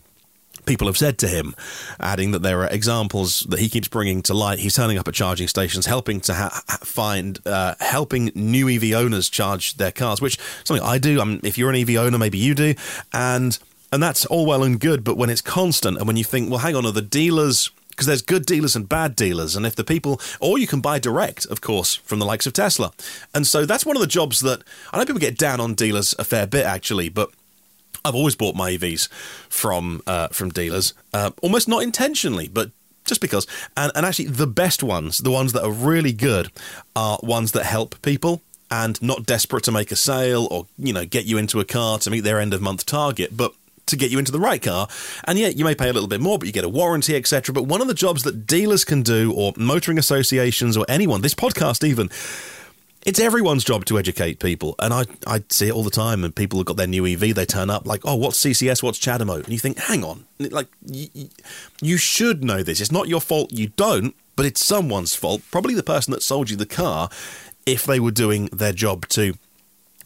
people 0.67 0.87
have 0.87 0.99
said 0.99 1.19
to 1.19 1.29
him, 1.29 1.55
adding 1.99 2.33
that 2.33 2.43
there 2.43 2.61
are 2.63 2.69
examples 2.69 3.41
that 3.49 3.61
he 3.61 3.69
keeps 3.69 3.89
bringing 3.89 4.23
to 4.23 4.35
light. 4.35 4.59
He's 4.59 4.75
turning 4.75 4.99
up 4.99 5.09
at 5.09 5.15
charging 5.15 5.49
stations, 5.49 5.87
helping 5.87 6.21
to 6.23 6.35
ha- 6.35 6.63
find, 6.83 7.39
uh, 7.47 7.75
helping 7.81 8.33
new 8.35 8.69
EV 8.69 8.93
owners 8.93 9.31
charge 9.31 9.77
their 9.77 9.93
cars, 9.93 10.21
which 10.21 10.39
something 10.65 10.85
I 10.85 10.99
do. 10.99 11.21
Um, 11.21 11.41
if 11.43 11.57
you're 11.57 11.71
an 11.71 11.77
EV 11.77 11.97
owner, 11.97 12.19
maybe 12.19 12.39
you 12.39 12.55
do, 12.55 12.75
and 13.13 13.59
and 13.93 14.03
that's 14.03 14.27
all 14.27 14.45
well 14.45 14.63
and 14.63 14.79
good. 14.79 15.05
But 15.05 15.17
when 15.17 15.31
it's 15.31 15.41
constant, 15.41 15.97
and 15.99 16.07
when 16.07 16.17
you 16.17 16.25
think, 16.25 16.51
well, 16.51 16.59
hang 16.59 16.75
on, 16.75 16.85
are 16.85 16.93
the 16.93 17.03
dealers 17.03 17.71
because 17.91 18.07
there's 18.07 18.21
good 18.21 18.45
dealers 18.45 18.77
and 18.77 18.87
bad 18.87 19.17
dealers. 19.17 19.57
And 19.57 19.65
if 19.65 19.75
the 19.75 19.83
people, 19.83 20.21
or 20.39 20.59
you 20.59 20.67
can 20.67 20.83
buy 20.83 20.99
direct, 20.99 21.47
of 21.47 21.63
course, 21.63 21.95
from 21.95 22.19
the 22.19 22.27
likes 22.27 22.47
of 22.47 22.53
Tesla. 22.53 22.93
And 23.35 23.47
so 23.47 23.65
that's 23.65 23.87
one 23.87 23.97
of 23.97 24.03
the 24.03 24.07
jobs 24.07 24.41
that 24.41 24.63
I 24.93 24.99
know 24.99 25.07
people 25.07 25.19
get 25.19 25.39
down 25.39 25.61
on 25.61 25.73
dealers 25.73 26.15
a 26.19 26.25
fair 26.25 26.47
bit, 26.47 26.67
actually, 26.67 27.09
but 27.09 27.31
I've 28.07 28.15
always 28.15 28.37
bought 28.37 28.55
my 28.55 28.73
EVs 28.73 29.09
from 29.49 30.03
uh, 30.07 30.29
from 30.29 30.51
dealers, 30.51 30.95
uh, 31.13 31.31
almost 31.43 31.69
not 31.69 31.83
intentionally, 31.83 32.49
but 32.49 32.71
just 33.05 33.21
because. 33.21 33.47
And, 33.77 33.93
and 33.95 34.05
actually, 34.05 34.27
the 34.27 34.47
best 34.47 34.83
ones, 34.83 35.19
the 35.19 35.31
ones 35.31 35.53
that 35.53 35.65
are 35.65 35.73
really 35.73 36.13
good, 36.13 36.51
are 36.95 37.19
ones 37.23 37.53
that 37.53 37.65
help 37.65 38.01
people 38.03 38.43
and 38.71 39.01
not 39.01 39.25
desperate 39.25 39.63
to 39.65 39.73
make 39.73 39.93
a 39.93 39.97
sale 39.97 40.49
or 40.51 40.67
you 40.77 40.93
know 40.93 41.07
get 41.07 41.25
you 41.25 41.39
into 41.39 41.61
a 41.61 41.65
car 41.65 42.01
to 42.01 42.11
meet 42.11 42.21
their 42.21 42.41
end 42.41 42.53
of 42.53 42.61
month 42.61 42.85
target, 42.87 43.37
but 43.37 43.55
to 43.87 43.97
get 43.97 44.11
you 44.11 44.19
into 44.19 44.33
the 44.33 44.41
right 44.41 44.61
car. 44.61 44.89
And 45.25 45.39
yet 45.39 45.57
you 45.57 45.65
may 45.65 45.75
pay 45.75 45.89
a 45.89 45.93
little 45.93 46.09
bit 46.09 46.21
more, 46.21 46.39
but 46.39 46.47
you 46.47 46.53
get 46.53 46.65
a 46.65 46.69
warranty, 46.69 47.15
etc. 47.15 47.53
But 47.53 47.65
one 47.65 47.81
of 47.81 47.87
the 47.87 47.95
jobs 47.95 48.25
that 48.25 48.47
dealers 48.47 48.85
can 48.85 49.03
do, 49.03 49.33
or 49.33 49.53
motoring 49.57 49.99
associations, 49.99 50.77
or 50.77 50.85
anyone, 50.89 51.23
this 51.23 51.35
podcast 51.35 51.87
even 51.87 52.11
it's 53.07 53.21
everyone's 53.21 53.63
job 53.63 53.85
to 53.85 53.99
educate 53.99 54.41
people. 54.41 54.75
And 54.81 54.93
I, 54.93 55.05
I 55.27 55.45
see 55.49 55.69
it 55.69 55.73
all 55.73 55.85
the 55.85 55.91
time. 55.91 56.25
And 56.25 56.35
people 56.35 56.59
have 56.59 56.67
got 56.67 56.77
their 56.77 56.89
new 56.89 57.07
EV, 57.07 57.35
they 57.35 57.47
turn 57.47 57.71
up 57.71 57.87
like, 57.87 58.03
oh, 58.05 58.17
what's 58.17 58.39
CCS? 58.45 58.83
What's 58.83 58.99
CHAdeMO? 58.99 59.45
And 59.45 59.49
you 59.49 59.59
think, 59.61 59.79
hang 59.79 60.03
on, 60.03 60.27
like, 60.41 60.67
you, 60.85 61.29
you 61.81 61.97
should 61.97 62.43
know 62.43 62.65
this. 62.65 62.81
It's 62.81 62.93
not 62.93 63.09
your 63.09 63.21
fault 63.21 63.53
you 63.53 63.69
don't, 63.69 64.15
but 64.35 64.45
it's 64.45 64.63
someone's 64.63 65.15
fault. 65.15 65.41
Probably 65.53 65.73
the 65.73 65.85
person 65.85 66.11
that 66.13 66.23
sold 66.23 66.51
you 66.51 66.57
the 66.57 66.67
car 66.67 67.09
if 67.65 67.85
they 67.85 68.01
were 68.01 68.11
doing 68.11 68.47
their 68.47 68.73
job 68.73 69.07
to 69.09 69.35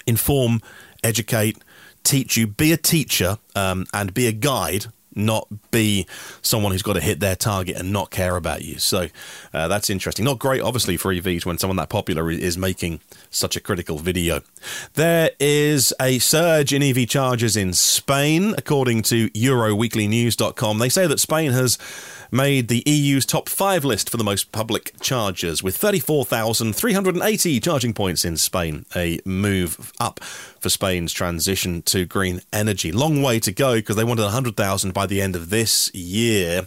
inform, 0.06 0.60
educate, 1.02 1.56
teach 2.04 2.36
you, 2.36 2.46
be 2.46 2.70
a 2.70 2.76
teacher, 2.76 3.38
um, 3.56 3.86
and 3.94 4.12
be 4.12 4.26
a 4.26 4.32
guide 4.32 4.86
not 5.14 5.48
be 5.70 6.06
someone 6.42 6.72
who's 6.72 6.82
got 6.82 6.94
to 6.94 7.00
hit 7.00 7.20
their 7.20 7.36
target 7.36 7.76
and 7.76 7.92
not 7.92 8.10
care 8.10 8.36
about 8.36 8.62
you. 8.62 8.78
So 8.78 9.08
uh, 9.52 9.68
that's 9.68 9.90
interesting. 9.90 10.24
Not 10.24 10.38
great, 10.38 10.60
obviously, 10.60 10.96
for 10.96 11.12
EVs 11.12 11.44
when 11.44 11.58
someone 11.58 11.76
that 11.76 11.88
popular 11.88 12.30
is 12.30 12.56
making 12.56 13.00
such 13.30 13.56
a 13.56 13.60
critical 13.60 13.98
video. 13.98 14.40
There 14.94 15.30
is 15.38 15.92
a 16.00 16.18
surge 16.18 16.72
in 16.72 16.82
EV 16.82 17.08
chargers 17.08 17.56
in 17.56 17.72
Spain, 17.72 18.54
according 18.56 19.02
to 19.02 19.28
EuroWeeklyNews.com. 19.30 20.78
They 20.78 20.88
say 20.88 21.06
that 21.06 21.20
Spain 21.20 21.52
has 21.52 21.78
made 22.30 22.68
the 22.68 22.82
EU's 22.86 23.26
top 23.26 23.48
five 23.48 23.84
list 23.84 24.10
for 24.10 24.16
the 24.16 24.24
most 24.24 24.52
public 24.52 24.92
chargers, 25.00 25.62
with 25.62 25.76
34,380 25.76 27.60
charging 27.60 27.94
points 27.94 28.24
in 28.24 28.36
Spain, 28.36 28.86
a 28.94 29.20
move 29.24 29.92
up 30.00 30.20
for 30.22 30.68
Spain's 30.68 31.12
transition 31.12 31.82
to 31.82 32.04
green 32.04 32.40
energy. 32.52 32.92
Long 32.92 33.22
way 33.22 33.40
to 33.40 33.52
go 33.52 33.76
because 33.76 33.96
they 33.96 34.04
wanted 34.04 34.22
100,000 34.22 34.92
by 34.92 35.06
the 35.06 35.20
end 35.20 35.36
of 35.36 35.50
this 35.50 35.92
year. 35.94 36.66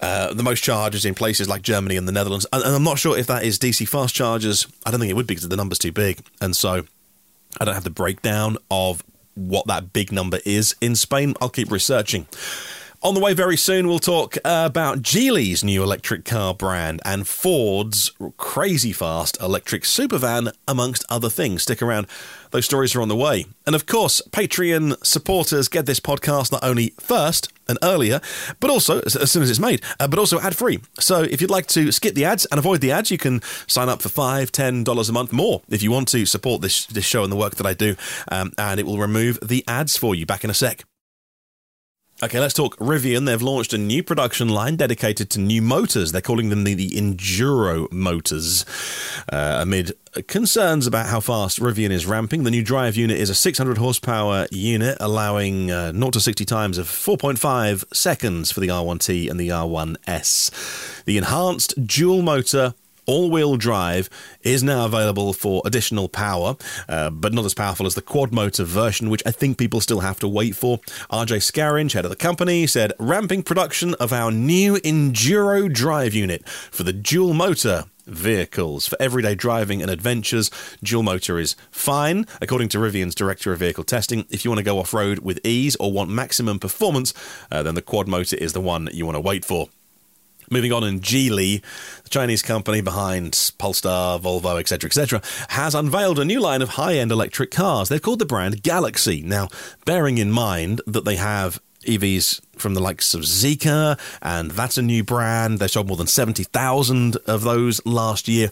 Uh, 0.00 0.32
the 0.32 0.42
most 0.42 0.64
chargers 0.64 1.04
in 1.04 1.14
places 1.14 1.48
like 1.48 1.62
Germany 1.62 1.96
and 1.96 2.08
the 2.08 2.12
Netherlands. 2.12 2.46
And, 2.52 2.62
and 2.64 2.74
I'm 2.74 2.82
not 2.82 2.98
sure 2.98 3.16
if 3.16 3.26
that 3.26 3.44
is 3.44 3.58
DC 3.58 3.86
fast 3.88 4.14
chargers. 4.14 4.66
I 4.86 4.90
don't 4.90 4.98
think 4.98 5.10
it 5.10 5.14
would 5.14 5.26
be 5.26 5.34
because 5.34 5.48
the 5.48 5.56
number's 5.56 5.78
too 5.78 5.92
big. 5.92 6.20
And 6.40 6.56
so 6.56 6.84
I 7.60 7.64
don't 7.64 7.74
have 7.74 7.84
the 7.84 7.90
breakdown 7.90 8.56
of 8.70 9.04
what 9.34 9.66
that 9.66 9.92
big 9.92 10.10
number 10.12 10.38
is 10.44 10.74
in 10.80 10.94
Spain. 10.96 11.34
I'll 11.40 11.48
keep 11.48 11.70
researching. 11.70 12.26
On 13.04 13.14
the 13.14 13.20
way 13.20 13.34
very 13.34 13.56
soon, 13.56 13.88
we'll 13.88 13.98
talk 13.98 14.36
uh, 14.44 14.62
about 14.64 15.02
Geely's 15.02 15.64
new 15.64 15.82
electric 15.82 16.24
car 16.24 16.54
brand 16.54 17.02
and 17.04 17.26
Ford's 17.26 18.12
crazy 18.36 18.92
fast 18.92 19.36
electric 19.40 19.84
supervan, 19.84 20.52
amongst 20.68 21.04
other 21.10 21.28
things. 21.28 21.64
Stick 21.64 21.82
around, 21.82 22.06
those 22.52 22.64
stories 22.64 22.94
are 22.94 23.02
on 23.02 23.08
the 23.08 23.16
way. 23.16 23.46
And 23.66 23.74
of 23.74 23.86
course, 23.86 24.22
Patreon 24.30 25.04
supporters 25.04 25.66
get 25.66 25.84
this 25.84 25.98
podcast 25.98 26.52
not 26.52 26.62
only 26.62 26.94
first 27.00 27.52
and 27.66 27.76
earlier, 27.82 28.20
but 28.60 28.70
also 28.70 29.00
as 29.00 29.32
soon 29.32 29.42
as 29.42 29.50
it's 29.50 29.58
made, 29.58 29.82
uh, 29.98 30.06
but 30.06 30.20
also 30.20 30.38
ad 30.38 30.56
free. 30.56 30.78
So 31.00 31.22
if 31.22 31.40
you'd 31.40 31.50
like 31.50 31.66
to 31.68 31.90
skip 31.90 32.14
the 32.14 32.24
ads 32.24 32.46
and 32.46 32.58
avoid 32.60 32.82
the 32.82 32.92
ads, 32.92 33.10
you 33.10 33.18
can 33.18 33.42
sign 33.66 33.88
up 33.88 34.00
for 34.00 34.10
five, 34.10 34.52
ten 34.52 34.84
dollars 34.84 35.08
a 35.08 35.12
month 35.12 35.32
more 35.32 35.62
if 35.68 35.82
you 35.82 35.90
want 35.90 36.06
to 36.10 36.24
support 36.24 36.62
this 36.62 36.86
this 36.86 37.04
show 37.04 37.24
and 37.24 37.32
the 37.32 37.36
work 37.36 37.56
that 37.56 37.66
I 37.66 37.74
do, 37.74 37.96
um, 38.28 38.52
and 38.56 38.78
it 38.78 38.86
will 38.86 38.98
remove 38.98 39.40
the 39.42 39.64
ads 39.66 39.96
for 39.96 40.14
you. 40.14 40.24
Back 40.24 40.44
in 40.44 40.50
a 40.50 40.54
sec. 40.54 40.84
Okay, 42.24 42.38
let's 42.38 42.54
talk 42.54 42.76
Rivian. 42.76 43.26
They've 43.26 43.42
launched 43.42 43.72
a 43.72 43.78
new 43.78 44.00
production 44.04 44.48
line 44.48 44.76
dedicated 44.76 45.28
to 45.30 45.40
new 45.40 45.60
motors. 45.60 46.12
They're 46.12 46.20
calling 46.20 46.50
them 46.50 46.62
the, 46.62 46.72
the 46.72 46.90
Enduro 46.90 47.90
motors. 47.90 48.64
Uh, 49.32 49.58
amid 49.60 49.90
concerns 50.28 50.86
about 50.86 51.06
how 51.06 51.18
fast 51.18 51.58
Rivian 51.58 51.90
is 51.90 52.06
ramping, 52.06 52.44
the 52.44 52.52
new 52.52 52.62
drive 52.62 52.94
unit 52.94 53.18
is 53.18 53.28
a 53.28 53.34
600 53.34 53.76
horsepower 53.76 54.46
unit, 54.52 54.98
allowing 55.00 55.72
uh, 55.72 55.90
0 55.90 56.10
to 56.10 56.20
60 56.20 56.44
times 56.44 56.78
of 56.78 56.86
4.5 56.86 57.92
seconds 57.92 58.52
for 58.52 58.60
the 58.60 58.68
R1T 58.68 59.28
and 59.28 59.40
the 59.40 59.48
R1S. 59.48 61.04
The 61.04 61.18
enhanced 61.18 61.88
dual 61.88 62.22
motor 62.22 62.74
all 63.06 63.30
wheel 63.30 63.56
drive 63.56 64.08
is 64.42 64.62
now 64.62 64.84
available 64.84 65.32
for 65.32 65.62
additional 65.64 66.08
power, 66.08 66.56
uh, 66.88 67.10
but 67.10 67.32
not 67.32 67.44
as 67.44 67.54
powerful 67.54 67.86
as 67.86 67.94
the 67.94 68.02
quad 68.02 68.32
motor 68.32 68.64
version, 68.64 69.10
which 69.10 69.22
I 69.26 69.30
think 69.30 69.58
people 69.58 69.80
still 69.80 70.00
have 70.00 70.20
to 70.20 70.28
wait 70.28 70.56
for. 70.56 70.78
RJ 71.10 71.42
Scaringe, 71.42 71.92
head 71.92 72.04
of 72.04 72.10
the 72.10 72.16
company, 72.16 72.66
said 72.66 72.92
ramping 72.98 73.42
production 73.42 73.94
of 73.94 74.12
our 74.12 74.30
new 74.30 74.74
Enduro 74.76 75.72
drive 75.72 76.14
unit 76.14 76.48
for 76.48 76.82
the 76.82 76.92
dual 76.92 77.34
motor 77.34 77.84
vehicles. 78.06 78.86
For 78.86 78.96
everyday 79.00 79.34
driving 79.34 79.82
and 79.82 79.90
adventures, 79.90 80.50
dual 80.82 81.02
motor 81.02 81.38
is 81.38 81.56
fine. 81.70 82.26
According 82.40 82.68
to 82.70 82.78
Rivian's 82.78 83.14
director 83.14 83.52
of 83.52 83.60
vehicle 83.60 83.84
testing, 83.84 84.26
if 84.30 84.44
you 84.44 84.50
want 84.50 84.58
to 84.58 84.64
go 84.64 84.78
off 84.78 84.94
road 84.94 85.20
with 85.20 85.40
ease 85.44 85.76
or 85.76 85.92
want 85.92 86.10
maximum 86.10 86.58
performance, 86.58 87.14
uh, 87.50 87.62
then 87.62 87.74
the 87.74 87.82
quad 87.82 88.08
motor 88.08 88.36
is 88.36 88.52
the 88.52 88.60
one 88.60 88.88
you 88.92 89.06
want 89.06 89.16
to 89.16 89.20
wait 89.20 89.44
for. 89.44 89.68
Moving 90.52 90.70
on, 90.70 90.84
and 90.84 91.00
Geely, 91.00 91.62
the 92.02 92.10
Chinese 92.10 92.42
company 92.42 92.82
behind 92.82 93.52
Polestar, 93.56 94.18
Volvo, 94.18 94.60
etc., 94.60 94.86
etc., 94.86 95.22
has 95.48 95.74
unveiled 95.74 96.18
a 96.18 96.26
new 96.26 96.40
line 96.40 96.60
of 96.60 96.68
high-end 96.68 97.10
electric 97.10 97.50
cars. 97.50 97.88
They've 97.88 98.02
called 98.02 98.18
the 98.18 98.26
brand 98.26 98.62
Galaxy. 98.62 99.22
Now, 99.22 99.48
bearing 99.86 100.18
in 100.18 100.30
mind 100.30 100.82
that 100.86 101.06
they 101.06 101.16
have 101.16 101.58
EVs 101.86 102.42
from 102.54 102.74
the 102.74 102.82
likes 102.82 103.14
of 103.14 103.22
Zeekr, 103.22 103.98
and 104.20 104.50
that's 104.50 104.76
a 104.76 104.82
new 104.82 105.02
brand. 105.02 105.58
They 105.58 105.68
sold 105.68 105.88
more 105.88 105.96
than 105.96 106.06
70,000 106.06 107.16
of 107.26 107.44
those 107.44 107.80
last 107.86 108.28
year. 108.28 108.50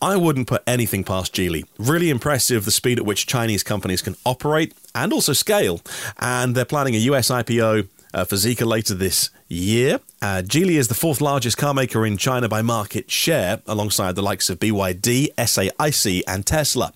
I 0.00 0.16
wouldn't 0.16 0.46
put 0.46 0.62
anything 0.64 1.02
past 1.02 1.34
Geely. 1.34 1.64
Really 1.76 2.08
impressive 2.08 2.64
the 2.64 2.70
speed 2.70 3.00
at 3.00 3.04
which 3.04 3.26
Chinese 3.26 3.64
companies 3.64 4.00
can 4.00 4.14
operate 4.24 4.74
and 4.94 5.12
also 5.12 5.32
scale. 5.32 5.80
And 6.20 6.54
they're 6.54 6.64
planning 6.64 6.94
a 6.94 6.98
US 6.98 7.30
IPO 7.30 7.88
uh, 8.14 8.24
for 8.24 8.36
Zeekr 8.36 8.66
later 8.66 8.94
this 8.94 9.30
year. 9.52 10.00
Uh, 10.20 10.42
Geely 10.44 10.78
is 10.78 10.88
the 10.88 10.94
fourth 10.94 11.20
largest 11.20 11.56
car 11.56 11.74
maker 11.74 12.06
in 12.06 12.16
China 12.16 12.48
by 12.48 12.62
market 12.62 13.10
share, 13.10 13.60
alongside 13.66 14.14
the 14.14 14.22
likes 14.22 14.48
of 14.48 14.58
BYD, 14.58 15.34
SAIC, 15.34 16.22
and 16.26 16.46
Tesla. 16.46 16.92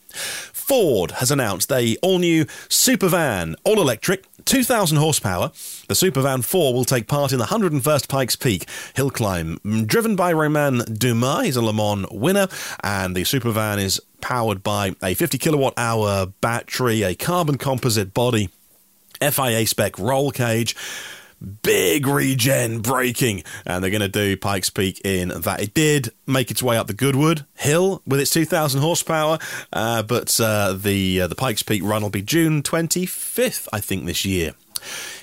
Ford 0.66 1.12
has 1.12 1.30
announced 1.30 1.70
a 1.70 1.96
all-new 2.02 2.44
supervan, 2.68 3.54
all 3.62 3.80
electric, 3.80 4.24
2,000 4.46 4.96
horsepower. 4.96 5.52
The 5.88 5.94
Supervan 5.94 6.44
4 6.44 6.74
will 6.74 6.84
take 6.84 7.06
part 7.06 7.32
in 7.32 7.38
the 7.38 7.44
101st 7.44 8.08
Pikes 8.08 8.34
Peak 8.34 8.68
hill 8.94 9.10
climb, 9.10 9.58
driven 9.86 10.16
by 10.16 10.32
Romain 10.32 10.78
Dumas. 10.92 11.44
He's 11.44 11.56
a 11.56 11.62
Le 11.62 11.72
Mans 11.72 12.06
winner, 12.10 12.48
and 12.82 13.14
the 13.14 13.22
Supervan 13.22 13.78
is 13.78 14.00
powered 14.20 14.64
by 14.64 14.96
a 15.02 15.14
50 15.14 15.38
kilowatt 15.38 15.74
hour 15.76 16.26
battery, 16.40 17.02
a 17.02 17.14
carbon 17.14 17.58
composite 17.58 18.12
body, 18.12 18.50
FIA 19.20 19.66
spec 19.66 19.98
roll 19.98 20.30
cage 20.30 20.74
big 21.62 22.06
regen 22.06 22.80
braking, 22.80 23.42
and 23.64 23.82
they're 23.82 23.90
going 23.90 24.00
to 24.00 24.08
do 24.08 24.36
Pikes 24.36 24.70
Peak 24.70 25.00
in 25.04 25.28
that. 25.28 25.60
It 25.60 25.74
did 25.74 26.10
make 26.26 26.50
its 26.50 26.62
way 26.62 26.76
up 26.76 26.86
the 26.86 26.94
Goodwood 26.94 27.46
Hill 27.54 28.02
with 28.06 28.20
its 28.20 28.30
2,000 28.30 28.80
horsepower, 28.80 29.38
uh, 29.72 30.02
but 30.02 30.38
uh, 30.40 30.72
the 30.72 31.22
uh, 31.22 31.26
the 31.26 31.34
Pikes 31.34 31.62
Peak 31.62 31.82
run 31.84 32.02
will 32.02 32.10
be 32.10 32.22
June 32.22 32.62
25th, 32.62 33.68
I 33.72 33.80
think, 33.80 34.06
this 34.06 34.24
year. 34.24 34.54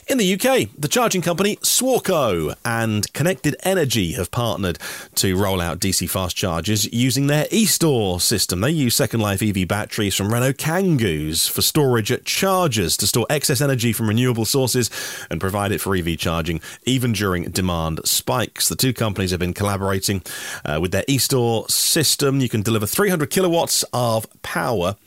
In 0.05 0.17
the 0.17 0.33
UK, 0.33 0.67
the 0.77 0.89
charging 0.89 1.21
company 1.21 1.55
Swarco 1.57 2.53
and 2.65 3.11
Connected 3.13 3.55
Energy 3.63 4.13
have 4.13 4.31
partnered 4.31 4.77
to 5.15 5.37
roll 5.37 5.61
out 5.61 5.79
DC 5.79 6.09
fast 6.09 6.35
chargers 6.35 6.91
using 6.91 7.27
their 7.27 7.47
E-STOR 7.51 8.19
system. 8.19 8.59
They 8.59 8.71
use 8.71 8.95
Second 8.95 9.21
Life 9.21 9.41
EV 9.41 9.65
batteries 9.65 10.13
from 10.13 10.33
Renault 10.33 10.53
Kangoos 10.53 11.49
for 11.49 11.61
storage 11.61 12.11
at 12.11 12.25
chargers 12.25 12.97
to 12.97 13.07
store 13.07 13.25
excess 13.29 13.61
energy 13.61 13.93
from 13.93 14.09
renewable 14.09 14.43
sources 14.43 14.89
and 15.29 15.39
provide 15.39 15.71
it 15.71 15.79
for 15.79 15.95
EV 15.95 16.17
charging 16.17 16.59
even 16.85 17.13
during 17.13 17.43
demand 17.45 18.01
spikes. 18.03 18.67
The 18.67 18.75
two 18.75 18.91
companies 18.91 19.31
have 19.31 19.39
been 19.39 19.53
collaborating 19.53 20.21
uh, 20.65 20.79
with 20.81 20.91
their 20.91 21.05
E-STOR 21.07 21.69
system. 21.69 22.41
You 22.41 22.49
can 22.49 22.61
deliver 22.61 22.85
300 22.85 23.29
kilowatts 23.29 23.85
of 23.93 24.27
power 24.41 24.97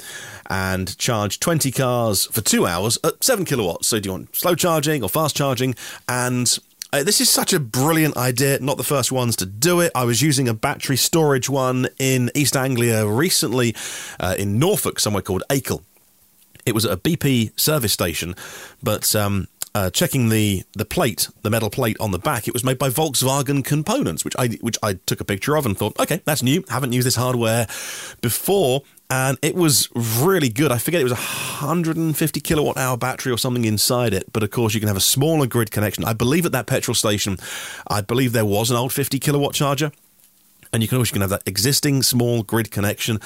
and 0.51 0.97
charge 0.99 1.41
20 1.41 1.71
cars 1.71 2.27
for 2.27 2.41
two 2.41 2.67
hours 2.67 2.99
at 3.05 3.23
7 3.23 3.45
kilowatts. 3.45 3.89
So, 3.89 4.01
do 4.01 4.09
you 4.09 4.13
want 4.13 4.35
slow 4.35 4.55
charging 4.55 5.03
or 5.03 5.09
fast 5.09 5.37
charging? 5.37 5.75
And 6.09 6.59
uh, 6.93 7.03
this 7.03 7.21
is 7.21 7.29
such 7.29 7.53
a 7.53 7.61
brilliant 7.61 8.17
idea, 8.17 8.59
not 8.61 8.77
the 8.77 8.85
first 8.85 9.11
ones 9.11 9.37
to 9.37 9.47
do 9.47 9.81
it. 9.81 9.93
I 9.95 10.05
was 10.05 10.23
using 10.23 10.49
a 10.49 10.55
battery 10.55 10.97
storage 10.97 11.51
one 11.51 11.89
in 11.99 12.31
East 12.35 12.57
Anglia 12.57 13.07
recently 13.07 13.75
uh, 14.21 14.35
in 14.39 14.59
Norfolk, 14.59 15.01
somewhere 15.01 15.23
called 15.23 15.43
Acle. 15.51 15.83
It 16.65 16.75
was 16.75 16.85
at 16.85 16.93
a 16.93 16.97
BP 16.97 17.59
service 17.59 17.93
station, 17.93 18.35
but 18.83 19.15
um, 19.15 19.47
uh, 19.75 19.91
checking 19.91 20.31
the 20.31 20.63
the 20.73 20.87
plate, 20.87 21.29
the 21.43 21.51
metal 21.51 21.69
plate 21.69 21.99
on 22.01 22.13
the 22.13 22.19
back, 22.19 22.49
it 22.49 22.55
was 22.55 22.65
made 22.65 22.79
by 22.79 22.89
Volkswagen 22.89 23.63
Components, 23.63 24.25
which 24.25 24.35
I 24.39 24.49
which 24.63 24.79
I 24.83 24.95
took 24.95 25.21
a 25.21 25.25
picture 25.25 25.55
of 25.55 25.67
and 25.67 25.77
thought, 25.77 26.01
okay, 26.01 26.23
that's 26.25 26.43
new. 26.43 26.65
Haven't 26.71 26.93
used 26.93 27.07
this 27.07 27.17
hardware 27.17 27.67
before 28.23 28.83
and 29.09 29.39
it 29.43 29.55
was 29.55 29.89
really 29.95 30.49
good. 30.49 30.73
I 30.73 30.79
forget 30.79 31.01
it 31.01 31.05
was 31.05 31.13
a 31.13 31.17
150 31.17 32.41
kilowatt 32.41 32.77
hour 32.77 32.97
battery 32.97 33.33
or 33.33 33.39
something 33.39 33.65
inside 33.65 34.13
it, 34.13 34.33
but 34.33 34.43
of 34.43 34.51
course 34.51 34.75
you 34.75 34.81
can 34.81 34.89
have 34.89 34.97
a 34.97 35.01
smaller 35.01 35.47
grid 35.47 35.71
connection. 35.71 36.05
I 36.05 36.13
believe 36.13 36.45
at 36.45 36.53
that 36.53 36.67
petrol 36.67 36.95
station, 36.95 37.39
I 37.89 38.01
believe 38.01 38.33
there 38.33 38.45
was 38.45 38.71
an 38.71 38.77
old 38.77 38.93
50 38.93 39.19
kilowatt 39.19 39.55
charger. 39.55 39.93
And 40.73 40.83
you 40.83 40.89
can 40.89 40.99
also 40.99 41.11
you 41.11 41.13
can 41.13 41.21
have 41.23 41.31
that 41.31 41.45
existing 41.47 42.03
small 42.03 42.43
grid 42.43 42.73
connection. 42.73 43.21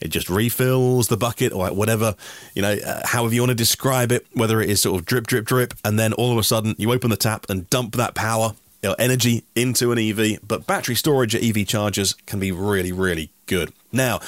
It 0.00 0.08
just 0.08 0.30
refills 0.30 1.08
the 1.08 1.18
bucket 1.18 1.52
or 1.52 1.68
whatever, 1.68 2.16
you 2.54 2.62
know, 2.62 2.72
uh, 2.72 3.02
however 3.04 3.34
you 3.34 3.42
want 3.42 3.50
to 3.50 3.54
describe 3.54 4.10
it, 4.10 4.26
whether 4.32 4.60
it 4.62 4.70
is 4.70 4.80
sort 4.80 4.98
of 4.98 5.06
drip, 5.06 5.26
drip, 5.26 5.44
drip, 5.44 5.74
and 5.84 5.98
then 5.98 6.14
all 6.14 6.32
of 6.32 6.38
a 6.38 6.42
sudden 6.42 6.74
you 6.78 6.92
open 6.92 7.10
the 7.10 7.16
tap 7.16 7.46
and 7.50 7.68
dump 7.68 7.94
that 7.96 8.14
power 8.14 8.54
energy 8.98 9.44
into 9.54 9.92
an 9.92 9.98
EV. 9.98 10.40
But 10.46 10.66
battery 10.66 10.94
storage 10.94 11.34
at 11.34 11.42
EV 11.42 11.66
chargers 11.66 12.14
can 12.26 12.38
be 12.38 12.52
really, 12.52 12.92
really 12.92 13.30
good. 13.46 13.72
Now, 13.92 14.20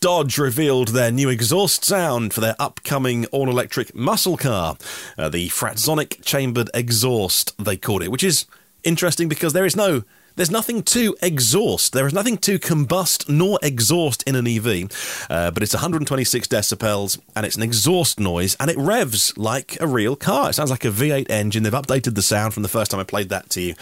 Dodge 0.00 0.38
revealed 0.38 0.88
their 0.88 1.10
new 1.10 1.28
exhaust 1.28 1.84
sound 1.84 2.32
for 2.32 2.40
their 2.40 2.54
upcoming 2.58 3.26
all 3.26 3.50
electric 3.50 3.94
muscle 3.94 4.36
car, 4.36 4.76
uh, 5.18 5.28
the 5.28 5.48
Fratzonic 5.48 6.24
chambered 6.24 6.70
exhaust, 6.74 7.52
they 7.58 7.76
called 7.76 8.02
it, 8.02 8.10
which 8.10 8.24
is 8.24 8.46
interesting 8.84 9.28
because 9.28 9.52
there 9.52 9.66
is 9.66 9.74
no 9.74 10.04
there's 10.36 10.50
nothing 10.50 10.82
to 10.82 11.16
exhaust. 11.22 11.92
There 11.92 12.06
is 12.06 12.12
nothing 12.12 12.36
to 12.38 12.58
combust 12.58 13.28
nor 13.28 13.58
exhaust 13.62 14.22
in 14.24 14.36
an 14.36 14.46
EV, 14.46 15.26
uh, 15.30 15.50
but 15.50 15.62
it's 15.62 15.74
126 15.74 16.46
decibels 16.46 17.18
and 17.34 17.44
it's 17.44 17.56
an 17.56 17.62
exhaust 17.62 18.20
noise 18.20 18.56
and 18.60 18.70
it 18.70 18.78
revs 18.78 19.36
like 19.36 19.78
a 19.80 19.86
real 19.86 20.14
car. 20.14 20.50
It 20.50 20.52
sounds 20.52 20.70
like 20.70 20.84
a 20.84 20.90
V8 20.90 21.30
engine. 21.30 21.62
They've 21.62 21.72
updated 21.72 22.14
the 22.14 22.22
sound 22.22 22.54
from 22.54 22.62
the 22.62 22.68
first 22.68 22.90
time 22.90 23.00
I 23.00 23.04
played 23.04 23.30
that 23.30 23.50
to 23.50 23.60
you, 23.60 23.74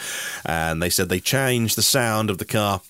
and 0.45 0.81
they 0.81 0.89
said 0.89 1.09
they 1.09 1.19
changed 1.19 1.75
the 1.75 1.81
sound 1.81 2.29
of 2.29 2.37
the 2.37 2.45
car 2.45 2.81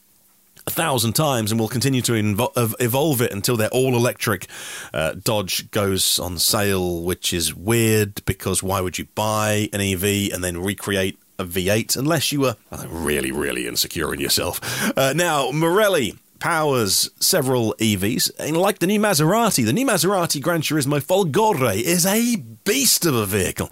a 0.67 0.71
thousand 0.71 1.13
times 1.13 1.51
and 1.51 1.59
will 1.59 1.67
continue 1.67 2.01
to 2.01 2.13
invo- 2.13 2.73
evolve 2.79 3.21
it 3.21 3.31
until 3.31 3.55
their 3.55 3.69
all 3.69 3.95
electric 3.95 4.47
uh, 4.93 5.13
Dodge 5.13 5.69
goes 5.71 6.17
on 6.17 6.39
sale, 6.39 7.03
which 7.03 7.33
is 7.33 7.53
weird 7.53 8.25
because 8.25 8.63
why 8.63 8.81
would 8.81 8.97
you 8.97 9.05
buy 9.15 9.69
an 9.73 9.81
EV 9.81 10.33
and 10.33 10.43
then 10.43 10.57
recreate 10.57 11.19
a 11.37 11.45
V8 11.45 11.97
unless 11.97 12.31
you 12.31 12.41
were 12.41 12.55
really, 12.87 13.31
really 13.31 13.67
insecure 13.67 14.13
in 14.13 14.19
yourself? 14.19 14.59
Uh, 14.97 15.13
now, 15.15 15.51
Marelli 15.51 16.15
powers 16.39 17.09
several 17.19 17.73
EVs, 17.79 18.31
and 18.39 18.57
like 18.57 18.79
the 18.79 18.87
new 18.87 18.99
Maserati, 18.99 19.65
the 19.65 19.73
new 19.73 19.85
Maserati 19.85 20.41
Gran 20.41 20.61
Turismo 20.61 21.01
Folgore 21.01 21.75
is 21.75 22.05
a 22.05 22.35
beast 22.65 23.05
of 23.05 23.15
a 23.15 23.25
vehicle. 23.25 23.71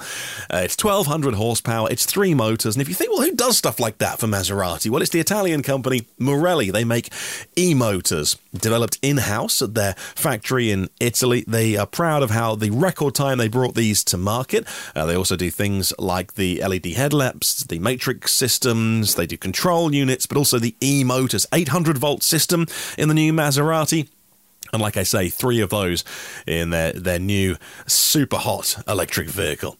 Uh, 0.53 0.61
it's 0.63 0.81
1200 0.81 1.33
horsepower, 1.35 1.87
it's 1.89 2.05
three 2.05 2.33
motors, 2.33 2.75
and 2.75 2.81
if 2.81 2.89
you 2.89 2.95
think, 2.95 3.11
well, 3.11 3.21
who 3.21 3.35
does 3.35 3.57
stuff 3.57 3.79
like 3.79 3.97
that 3.97 4.19
for 4.19 4.27
Maserati? 4.27 4.89
Well, 4.89 5.01
it's 5.01 5.11
the 5.11 5.19
Italian 5.19 5.63
company 5.63 6.07
Marelli. 6.17 6.69
They 6.69 6.83
make 6.83 7.11
e 7.57 7.73
motors 7.73 8.37
developed 8.53 8.99
in 9.01 9.17
house 9.17 9.61
at 9.61 9.73
their 9.73 9.93
factory 9.93 10.71
in 10.71 10.89
Italy. 10.99 11.43
They 11.47 11.75
are 11.75 11.87
proud 11.87 12.23
of 12.23 12.31
how 12.31 12.55
the 12.55 12.69
record 12.69 13.15
time 13.15 13.37
they 13.37 13.47
brought 13.47 13.75
these 13.75 14.03
to 14.05 14.17
market. 14.17 14.65
Uh, 14.95 15.05
they 15.05 15.15
also 15.15 15.35
do 15.35 15.49
things 15.49 15.93
like 15.97 16.35
the 16.35 16.61
LED 16.63 16.85
headlamps, 16.87 17.63
the 17.63 17.79
matrix 17.79 18.31
systems, 18.31 19.15
they 19.15 19.25
do 19.25 19.37
control 19.37 19.93
units, 19.93 20.25
but 20.25 20.37
also 20.37 20.59
the 20.59 20.75
e 20.81 21.03
motors, 21.03 21.45
800 21.53 21.97
volt 21.97 22.23
system 22.53 22.67
in 22.97 23.07
the 23.07 23.15
new 23.15 23.33
Maserati. 23.33 24.07
And 24.71 24.81
like 24.81 24.97
I 24.97 25.03
say, 25.03 25.29
three 25.29 25.59
of 25.61 25.69
those 25.69 26.03
in 26.47 26.71
their, 26.71 26.93
their 26.93 27.19
new 27.19 27.57
super 27.85 28.37
hot 28.37 28.81
electric 28.87 29.29
vehicle. 29.29 29.77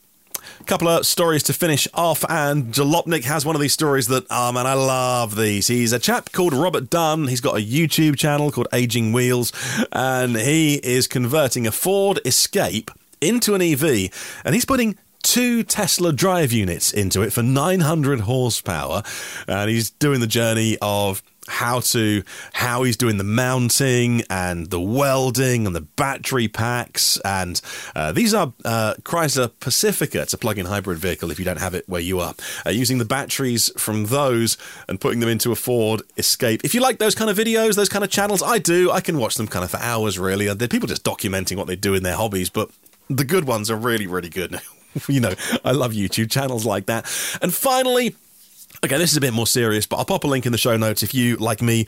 Couple 0.65 0.87
of 0.87 1.05
stories 1.05 1.43
to 1.43 1.53
finish 1.53 1.87
off, 1.93 2.23
and 2.29 2.73
Jalopnik 2.73 3.23
has 3.25 3.45
one 3.45 3.55
of 3.55 3.61
these 3.61 3.73
stories 3.73 4.07
that, 4.07 4.25
oh 4.29 4.51
man, 4.51 4.65
I 4.65 4.75
love 4.75 5.35
these. 5.35 5.67
He's 5.67 5.91
a 5.91 5.99
chap 5.99 6.31
called 6.31 6.53
Robert 6.53 6.89
Dunn. 6.89 7.27
He's 7.27 7.41
got 7.41 7.57
a 7.57 7.61
YouTube 7.61 8.17
channel 8.17 8.49
called 8.49 8.67
Aging 8.71 9.11
Wheels, 9.11 9.51
and 9.91 10.37
he 10.37 10.75
is 10.75 11.07
converting 11.07 11.67
a 11.67 11.71
Ford 11.71 12.21
Escape 12.23 12.91
into 13.19 13.55
an 13.55 13.61
EV, 13.61 14.09
and 14.45 14.53
he's 14.53 14.65
putting 14.65 14.97
two 15.23 15.63
Tesla 15.63 16.13
drive 16.13 16.51
units 16.51 16.93
into 16.93 17.21
it 17.21 17.33
for 17.33 17.41
900 17.41 18.21
horsepower, 18.21 19.01
and 19.47 19.69
he's 19.69 19.89
doing 19.89 20.19
the 20.19 20.27
journey 20.27 20.77
of 20.81 21.23
how 21.47 21.79
to 21.81 22.23
how 22.53 22.83
he's 22.83 22.95
doing 22.95 23.17
the 23.17 23.23
mounting 23.23 24.23
and 24.29 24.69
the 24.69 24.79
welding 24.79 25.65
and 25.67 25.75
the 25.75 25.81
battery 25.81 26.47
packs 26.47 27.19
and 27.25 27.59
uh, 27.95 28.11
these 28.11 28.33
are 28.33 28.53
uh, 28.63 28.93
Chrysler 29.03 29.51
Pacifica. 29.59 30.21
It's 30.21 30.33
a 30.33 30.37
plug-in 30.37 30.65
hybrid 30.67 30.99
vehicle 30.99 31.31
if 31.31 31.39
you 31.39 31.45
don't 31.45 31.59
have 31.59 31.73
it 31.73 31.87
where 31.87 32.01
you 32.01 32.19
are. 32.19 32.33
Uh, 32.65 32.69
using 32.69 32.97
the 32.97 33.05
batteries 33.05 33.69
from 33.77 34.05
those 34.05 34.57
and 34.87 35.01
putting 35.01 35.19
them 35.19 35.29
into 35.29 35.51
a 35.51 35.55
Ford 35.55 36.01
Escape. 36.17 36.61
If 36.63 36.73
you 36.73 36.81
like 36.81 36.99
those 36.99 37.15
kind 37.15 37.29
of 37.29 37.37
videos 37.37 37.75
those 37.75 37.89
kind 37.89 38.03
of 38.03 38.09
channels 38.09 38.41
I 38.41 38.59
do. 38.59 38.91
I 38.91 39.01
can 39.01 39.17
watch 39.17 39.35
them 39.35 39.47
kind 39.47 39.65
of 39.65 39.71
for 39.71 39.77
hours 39.77 40.17
really. 40.17 40.51
They're 40.53 40.67
people 40.67 40.87
just 40.87 41.03
documenting 41.03 41.57
what 41.57 41.67
they 41.67 41.75
do 41.75 41.93
in 41.93 42.03
their 42.03 42.15
hobbies 42.15 42.49
but 42.49 42.71
the 43.09 43.25
good 43.25 43.45
ones 43.45 43.69
are 43.69 43.75
really 43.75 44.07
really 44.07 44.29
good 44.29 44.61
you 45.07 45.19
know 45.19 45.33
I 45.63 45.71
love 45.71 45.93
YouTube 45.93 46.31
channels 46.31 46.65
like 46.65 46.85
that 46.87 47.05
and 47.41 47.53
finally 47.53 48.15
Okay, 48.83 48.97
this 48.97 49.11
is 49.11 49.17
a 49.17 49.21
bit 49.21 49.31
more 49.31 49.47
serious, 49.47 49.85
but 49.85 49.95
I'll 49.95 50.03
pop 50.03 50.25
a 50.25 50.27
link 50.27 50.45
in 50.45 50.51
the 50.51 50.57
show 50.57 50.75
notes 50.75 51.03
if 51.03 51.13
you, 51.13 51.37
like 51.37 51.61
me, 51.61 51.85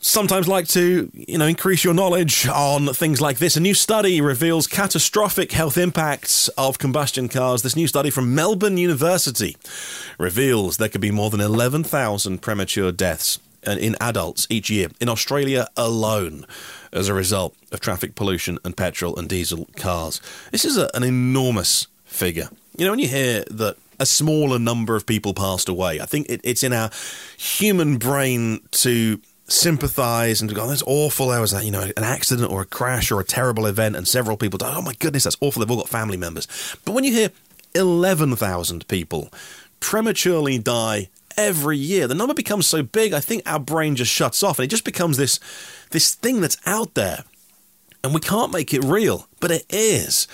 sometimes 0.00 0.48
like 0.48 0.66
to, 0.68 1.10
you 1.12 1.36
know, 1.36 1.46
increase 1.46 1.84
your 1.84 1.92
knowledge 1.92 2.46
on 2.46 2.94
things 2.94 3.20
like 3.20 3.36
this. 3.38 3.56
A 3.56 3.60
new 3.60 3.74
study 3.74 4.20
reveals 4.22 4.66
catastrophic 4.66 5.52
health 5.52 5.76
impacts 5.76 6.48
of 6.56 6.78
combustion 6.78 7.28
cars. 7.28 7.60
This 7.60 7.76
new 7.76 7.86
study 7.86 8.08
from 8.08 8.34
Melbourne 8.34 8.78
University 8.78 9.56
reveals 10.18 10.78
there 10.78 10.88
could 10.88 11.02
be 11.02 11.10
more 11.10 11.28
than 11.28 11.40
11,000 11.40 12.40
premature 12.40 12.90
deaths 12.90 13.38
in 13.66 13.96
adults 14.00 14.46
each 14.48 14.70
year 14.70 14.88
in 15.00 15.10
Australia 15.10 15.66
alone 15.76 16.46
as 16.90 17.08
a 17.08 17.14
result 17.14 17.54
of 17.70 17.80
traffic 17.80 18.14
pollution 18.14 18.58
and 18.64 18.78
petrol 18.78 19.16
and 19.18 19.28
diesel 19.28 19.68
cars. 19.76 20.22
This 20.52 20.64
is 20.64 20.78
a, 20.78 20.88
an 20.94 21.02
enormous 21.02 21.86
figure. 22.08 22.48
You 22.76 22.84
know, 22.84 22.92
when 22.92 22.98
you 22.98 23.08
hear 23.08 23.44
that 23.50 23.76
a 23.98 24.06
smaller 24.06 24.58
number 24.58 24.96
of 24.96 25.06
people 25.06 25.34
passed 25.34 25.68
away. 25.68 26.00
I 26.00 26.06
think 26.06 26.28
it, 26.28 26.40
it's 26.44 26.62
in 26.62 26.72
our 26.72 26.90
human 27.36 27.98
brain 27.98 28.60
to 28.72 29.20
sympathize 29.48 30.40
and 30.40 30.48
to 30.50 30.54
go, 30.54 30.64
oh, 30.64 30.68
that's 30.68 30.82
awful. 30.86 31.28
There 31.28 31.40
was 31.40 31.52
you 31.64 31.70
know, 31.70 31.90
an 31.96 32.04
accident 32.04 32.50
or 32.50 32.62
a 32.62 32.66
crash 32.66 33.10
or 33.10 33.18
a 33.18 33.24
terrible 33.24 33.66
event 33.66 33.96
and 33.96 34.06
several 34.06 34.36
people 34.36 34.58
died. 34.58 34.74
Oh 34.76 34.82
my 34.82 34.94
goodness, 34.98 35.24
that's 35.24 35.36
awful. 35.40 35.60
They've 35.60 35.70
all 35.70 35.78
got 35.78 35.88
family 35.88 36.16
members. 36.16 36.46
But 36.84 36.92
when 36.92 37.04
you 37.04 37.12
hear 37.12 37.30
11,000 37.74 38.86
people 38.88 39.32
prematurely 39.80 40.58
die 40.58 41.08
every 41.36 41.78
year, 41.78 42.06
the 42.06 42.14
number 42.14 42.34
becomes 42.34 42.66
so 42.66 42.82
big, 42.82 43.12
I 43.12 43.20
think 43.20 43.42
our 43.46 43.58
brain 43.58 43.96
just 43.96 44.12
shuts 44.12 44.42
off 44.42 44.58
and 44.58 44.64
it 44.64 44.70
just 44.70 44.84
becomes 44.84 45.16
this, 45.16 45.40
this 45.90 46.14
thing 46.14 46.40
that's 46.40 46.58
out 46.66 46.94
there. 46.94 47.24
And 48.04 48.14
we 48.14 48.20
can't 48.20 48.52
make 48.52 48.72
it 48.72 48.84
real, 48.84 49.28
but 49.40 49.50
it 49.50 49.66
is. 49.70 50.28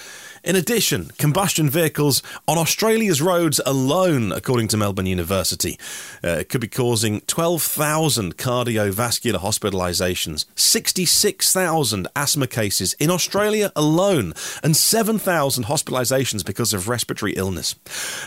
In 0.45 0.57
addition, 0.57 1.11
combustion 1.17 1.71
vehicles 1.71 2.23
on 2.47 2.59
Australia's 2.59 3.23
roads 3.23 3.63
alone, 3.65 4.31
according 4.31 4.69
to 4.69 4.77
Melbourne 4.77 5.07
University, 5.07 5.79
uh, 6.23 6.45
could 6.47 6.61
be 6.61 6.69
causing 6.69 7.23
12,000 7.23 8.37
cardiovascular 8.37 9.39
hospitalizations, 9.39 10.45
66,000 10.55 12.09
asthma 12.15 12.47
cases 12.47 12.93
in 12.99 13.11
Australia 13.11 13.73
alone, 13.75 14.35
and 14.63 14.77
7,000 14.77 15.65
hospitalizations 15.65 16.45
because 16.45 16.75
of 16.75 16.91
respiratory 16.91 17.33
illness. 17.33 17.77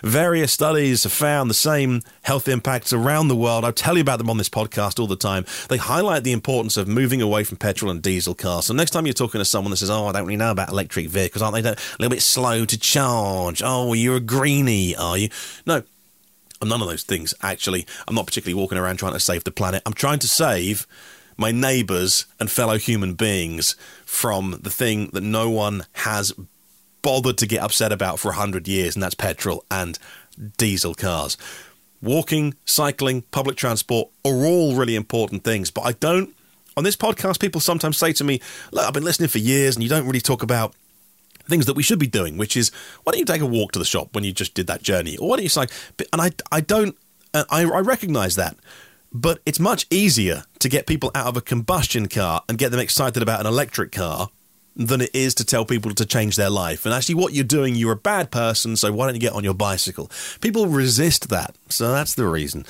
Various 0.02 0.52
studies 0.52 1.04
have 1.04 1.14
found 1.14 1.52
the 1.52 1.54
same 1.54 2.02
health 2.24 2.48
impacts 2.48 2.92
around 2.92 3.28
the 3.28 3.36
world. 3.36 3.64
I 3.64 3.70
tell 3.70 3.96
you 3.96 4.02
about 4.02 4.18
them 4.18 4.32
on 4.32 4.40
this 4.40 4.50
podcast 4.50 5.00
all 5.00 5.06
the 5.06 5.16
time. 5.16 5.46
They 5.70 5.78
highlight 5.78 6.24
the 6.24 6.32
importance 6.32 6.78
of 6.78 6.88
moving 6.88 7.22
away 7.22 7.44
from 7.44 7.58
petrol 7.58 7.92
and 7.92 8.02
diesel 8.02 8.34
cars. 8.34 8.66
So 8.66 8.74
next 8.74 8.90
time 8.90 9.06
you're 9.06 9.14
talking 9.14 9.38
to 9.38 9.46
someone 9.46 9.70
that 9.70 9.78
says, 9.78 9.92
"Oh, 9.92 10.08
I 10.08 10.14
don't 10.14 10.26
really 10.26 10.36
know 10.36 10.50
about 10.50 10.70
electric 10.70 11.10
vehicles, 11.10 11.44
aren't 11.44 11.64
they?" 11.64 12.07
Little 12.08 12.16
bit 12.16 12.24
slow 12.24 12.64
to 12.64 12.80
charge. 12.80 13.62
Oh, 13.64 13.92
you're 13.92 14.16
a 14.16 14.22
greenie, 14.22 14.96
are 14.96 15.18
you? 15.18 15.30
No, 15.66 15.84
I'm 16.62 16.70
none 16.70 16.82
of 16.82 16.88
those 16.88 17.04
things, 17.04 17.34
actually. 17.42 17.86
I'm 18.08 18.16
not 18.16 18.26
particularly 18.26 18.60
walking 18.60 18.78
around 18.78 18.98
trying 18.98 19.14
to 19.14 19.20
save 19.20 19.44
the 19.44 19.52
planet. 19.52 19.84
I'm 19.86 19.94
trying 19.94 20.20
to 20.20 20.28
save 20.28 20.88
my 21.36 21.52
neighbours 21.52 22.26
and 22.40 22.50
fellow 22.50 22.78
human 22.78 23.14
beings 23.14 23.76
from 24.06 24.58
the 24.62 24.70
thing 24.70 25.10
that 25.12 25.22
no 25.22 25.50
one 25.50 25.86
has 25.94 26.34
bothered 27.02 27.38
to 27.40 27.46
get 27.46 27.62
upset 27.62 27.92
about 27.92 28.20
for 28.20 28.30
100 28.30 28.70
years, 28.70 28.96
and 28.96 29.04
that's 29.04 29.14
petrol 29.14 29.66
and 29.70 30.00
diesel 30.58 30.96
cars. 30.96 31.38
Walking, 32.02 32.56
cycling, 32.64 33.24
public 33.24 33.58
transport 33.58 34.10
are 34.24 34.46
all 34.46 34.76
really 34.76 34.96
important 34.96 35.44
things, 35.44 35.72
but 35.72 35.82
I 35.82 35.92
don't. 35.92 36.34
On 36.78 36.84
this 36.84 36.96
podcast, 36.96 37.42
people 37.42 37.60
sometimes 37.60 37.98
say 37.98 38.14
to 38.14 38.24
me, 38.24 38.40
Look, 38.72 38.86
I've 38.86 38.94
been 38.94 39.04
listening 39.04 39.30
for 39.30 39.40
years, 39.40 39.76
and 39.76 39.84
you 39.84 39.90
don't 39.90 40.06
really 40.06 40.22
talk 40.22 40.42
about 40.42 40.74
things 41.48 41.66
that 41.66 41.76
we 41.76 41.84
should 41.84 42.00
be 42.00 42.08
doing, 42.08 42.38
which 42.38 42.58
is 42.58 42.72
why 43.04 43.12
don't 43.12 43.20
you 43.20 43.26
take 43.26 43.42
a 43.42 43.46
walk 43.46 43.72
to 43.74 43.80
the 43.80 43.86
shop 43.86 44.14
when 44.14 44.24
you 44.24 44.32
just 44.32 44.54
did 44.54 44.68
that 44.68 44.82
journey, 44.82 45.18
or 45.18 45.30
why 45.30 45.38
don't 45.38 45.44
you 45.44 45.50
say? 45.50 45.68
And 46.14 46.22
I 46.22 46.32
I 46.52 46.62
don't 46.62 46.98
uh, 47.34 47.46
I 47.50 47.62
I 47.64 47.80
recognise 47.80 48.36
that. 48.36 48.58
But 49.14 49.40
it's 49.46 49.60
much 49.60 49.88
easier 49.90 50.44
to 50.60 50.70
get 50.70 50.86
people 50.86 51.12
out 51.16 51.28
of 51.28 51.38
a 51.38 51.42
combustion 51.42 52.08
car 52.08 52.44
and 52.50 52.58
get 52.58 52.72
them 52.72 52.80
excited 52.80 53.24
about 53.24 53.40
an 53.40 53.46
electric 53.46 53.92
car 53.92 54.30
than 54.78 55.02
it 55.02 55.10
is 55.14 55.34
to 55.36 55.44
tell 55.44 55.66
people 55.66 55.92
to 55.94 56.06
change 56.06 56.36
their 56.36 56.50
life. 56.50 56.86
And 56.86 56.94
actually, 56.94 57.16
what 57.16 57.34
you're 57.34 57.44
doing, 57.44 57.76
you're 57.76 57.94
a 57.94 57.98
bad 57.98 58.32
person, 58.32 58.76
so 58.76 58.92
why 58.92 59.08
don't 59.08 59.16
you 59.16 59.22
get 59.22 59.34
on 59.34 59.44
your 59.44 59.56
bicycle? 59.56 60.10
People 60.40 60.68
resist 60.68 61.30
that. 61.30 61.56
So 61.70 61.92
that's 61.92 62.14
the 62.14 62.28
reason. 62.28 62.66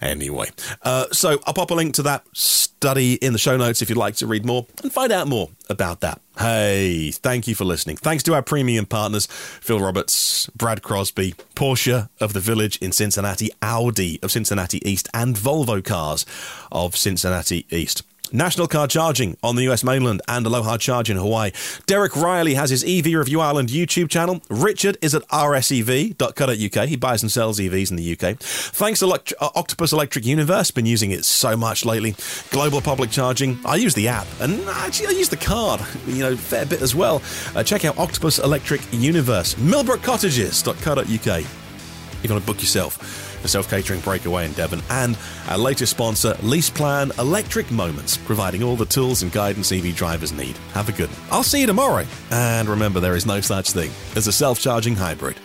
Anyway, 0.00 0.50
uh, 0.82 1.06
so 1.12 1.40
I'll 1.46 1.54
pop 1.54 1.70
a 1.70 1.74
link 1.74 1.94
to 1.94 2.02
that 2.02 2.24
study 2.32 3.14
in 3.14 3.32
the 3.32 3.38
show 3.38 3.56
notes 3.56 3.80
if 3.80 3.88
you'd 3.88 3.98
like 3.98 4.16
to 4.16 4.26
read 4.26 4.44
more 4.44 4.66
and 4.82 4.92
find 4.92 5.10
out 5.10 5.26
more 5.26 5.48
about 5.70 6.00
that. 6.00 6.20
Hey, 6.38 7.10
thank 7.12 7.48
you 7.48 7.54
for 7.54 7.64
listening. 7.64 7.96
Thanks 7.96 8.22
to 8.24 8.34
our 8.34 8.42
premium 8.42 8.84
partners, 8.84 9.26
Phil 9.26 9.80
Roberts, 9.80 10.48
Brad 10.50 10.82
Crosby, 10.82 11.34
Porsche 11.54 12.10
of 12.20 12.34
the 12.34 12.40
Village 12.40 12.76
in 12.76 12.92
Cincinnati, 12.92 13.50
Audi 13.62 14.20
of 14.22 14.30
Cincinnati 14.30 14.86
East, 14.88 15.08
and 15.14 15.34
Volvo 15.34 15.82
Cars 15.82 16.26
of 16.70 16.94
Cincinnati 16.94 17.66
East. 17.70 18.02
National 18.32 18.66
Car 18.66 18.86
Charging 18.86 19.36
on 19.42 19.56
the 19.56 19.70
US 19.70 19.84
mainland 19.84 20.22
and 20.28 20.46
Aloha 20.46 20.76
Charge 20.78 21.10
in 21.10 21.16
Hawaii. 21.16 21.52
Derek 21.86 22.16
Riley 22.16 22.54
has 22.54 22.70
his 22.70 22.84
EV 22.84 23.14
Review 23.14 23.40
Ireland 23.40 23.68
YouTube 23.68 24.08
channel. 24.08 24.42
Richard 24.48 24.96
is 25.00 25.14
at 25.14 25.22
rsev.co.uk. 25.28 26.88
He 26.88 26.96
buys 26.96 27.22
and 27.22 27.30
sells 27.30 27.58
EVs 27.58 27.90
in 27.90 27.96
the 27.96 28.12
UK. 28.12 28.38
Thanks 28.38 29.00
to 29.00 29.06
Elect- 29.06 29.32
uh, 29.40 29.48
Octopus 29.54 29.92
Electric 29.92 30.24
Universe, 30.24 30.70
been 30.70 30.86
using 30.86 31.10
it 31.10 31.24
so 31.24 31.56
much 31.56 31.84
lately. 31.84 32.14
Global 32.50 32.80
Public 32.80 33.10
Charging. 33.10 33.58
I 33.64 33.76
use 33.76 33.94
the 33.94 34.08
app 34.08 34.26
and 34.40 34.60
actually 34.68 35.08
I 35.08 35.10
use 35.10 35.28
the 35.28 35.36
card, 35.36 35.80
you 36.06 36.20
know, 36.20 36.36
fair 36.36 36.66
bit 36.66 36.82
as 36.82 36.94
well. 36.94 37.22
Uh, 37.54 37.62
check 37.62 37.84
out 37.84 37.98
Octopus 37.98 38.38
Electric 38.38 38.80
Universe. 38.92 39.56
Millbrook 39.58 40.02
Cottages.co.uk. 40.02 41.06
If 41.06 42.24
you 42.24 42.30
want 42.30 42.42
to 42.42 42.46
book 42.46 42.60
yourself 42.60 43.25
self 43.48 43.68
catering 43.70 44.00
breakaway 44.00 44.44
in 44.44 44.52
Devon, 44.52 44.82
and 44.90 45.16
our 45.48 45.58
latest 45.58 45.92
sponsor, 45.92 46.34
LeasePlan 46.34 47.16
Electric 47.18 47.70
Moments, 47.70 48.16
providing 48.16 48.62
all 48.62 48.76
the 48.76 48.86
tools 48.86 49.22
and 49.22 49.32
guidance 49.32 49.72
EV 49.72 49.94
drivers 49.94 50.32
need. 50.32 50.56
Have 50.72 50.88
a 50.88 50.92
good 50.92 51.10
one. 51.10 51.18
I'll 51.30 51.42
see 51.42 51.60
you 51.60 51.66
tomorrow. 51.66 52.06
And 52.30 52.68
remember, 52.68 53.00
there 53.00 53.16
is 53.16 53.26
no 53.26 53.40
such 53.40 53.72
thing 53.72 53.90
as 54.16 54.26
a 54.26 54.32
self 54.32 54.60
charging 54.60 54.94
hybrid. 54.94 55.36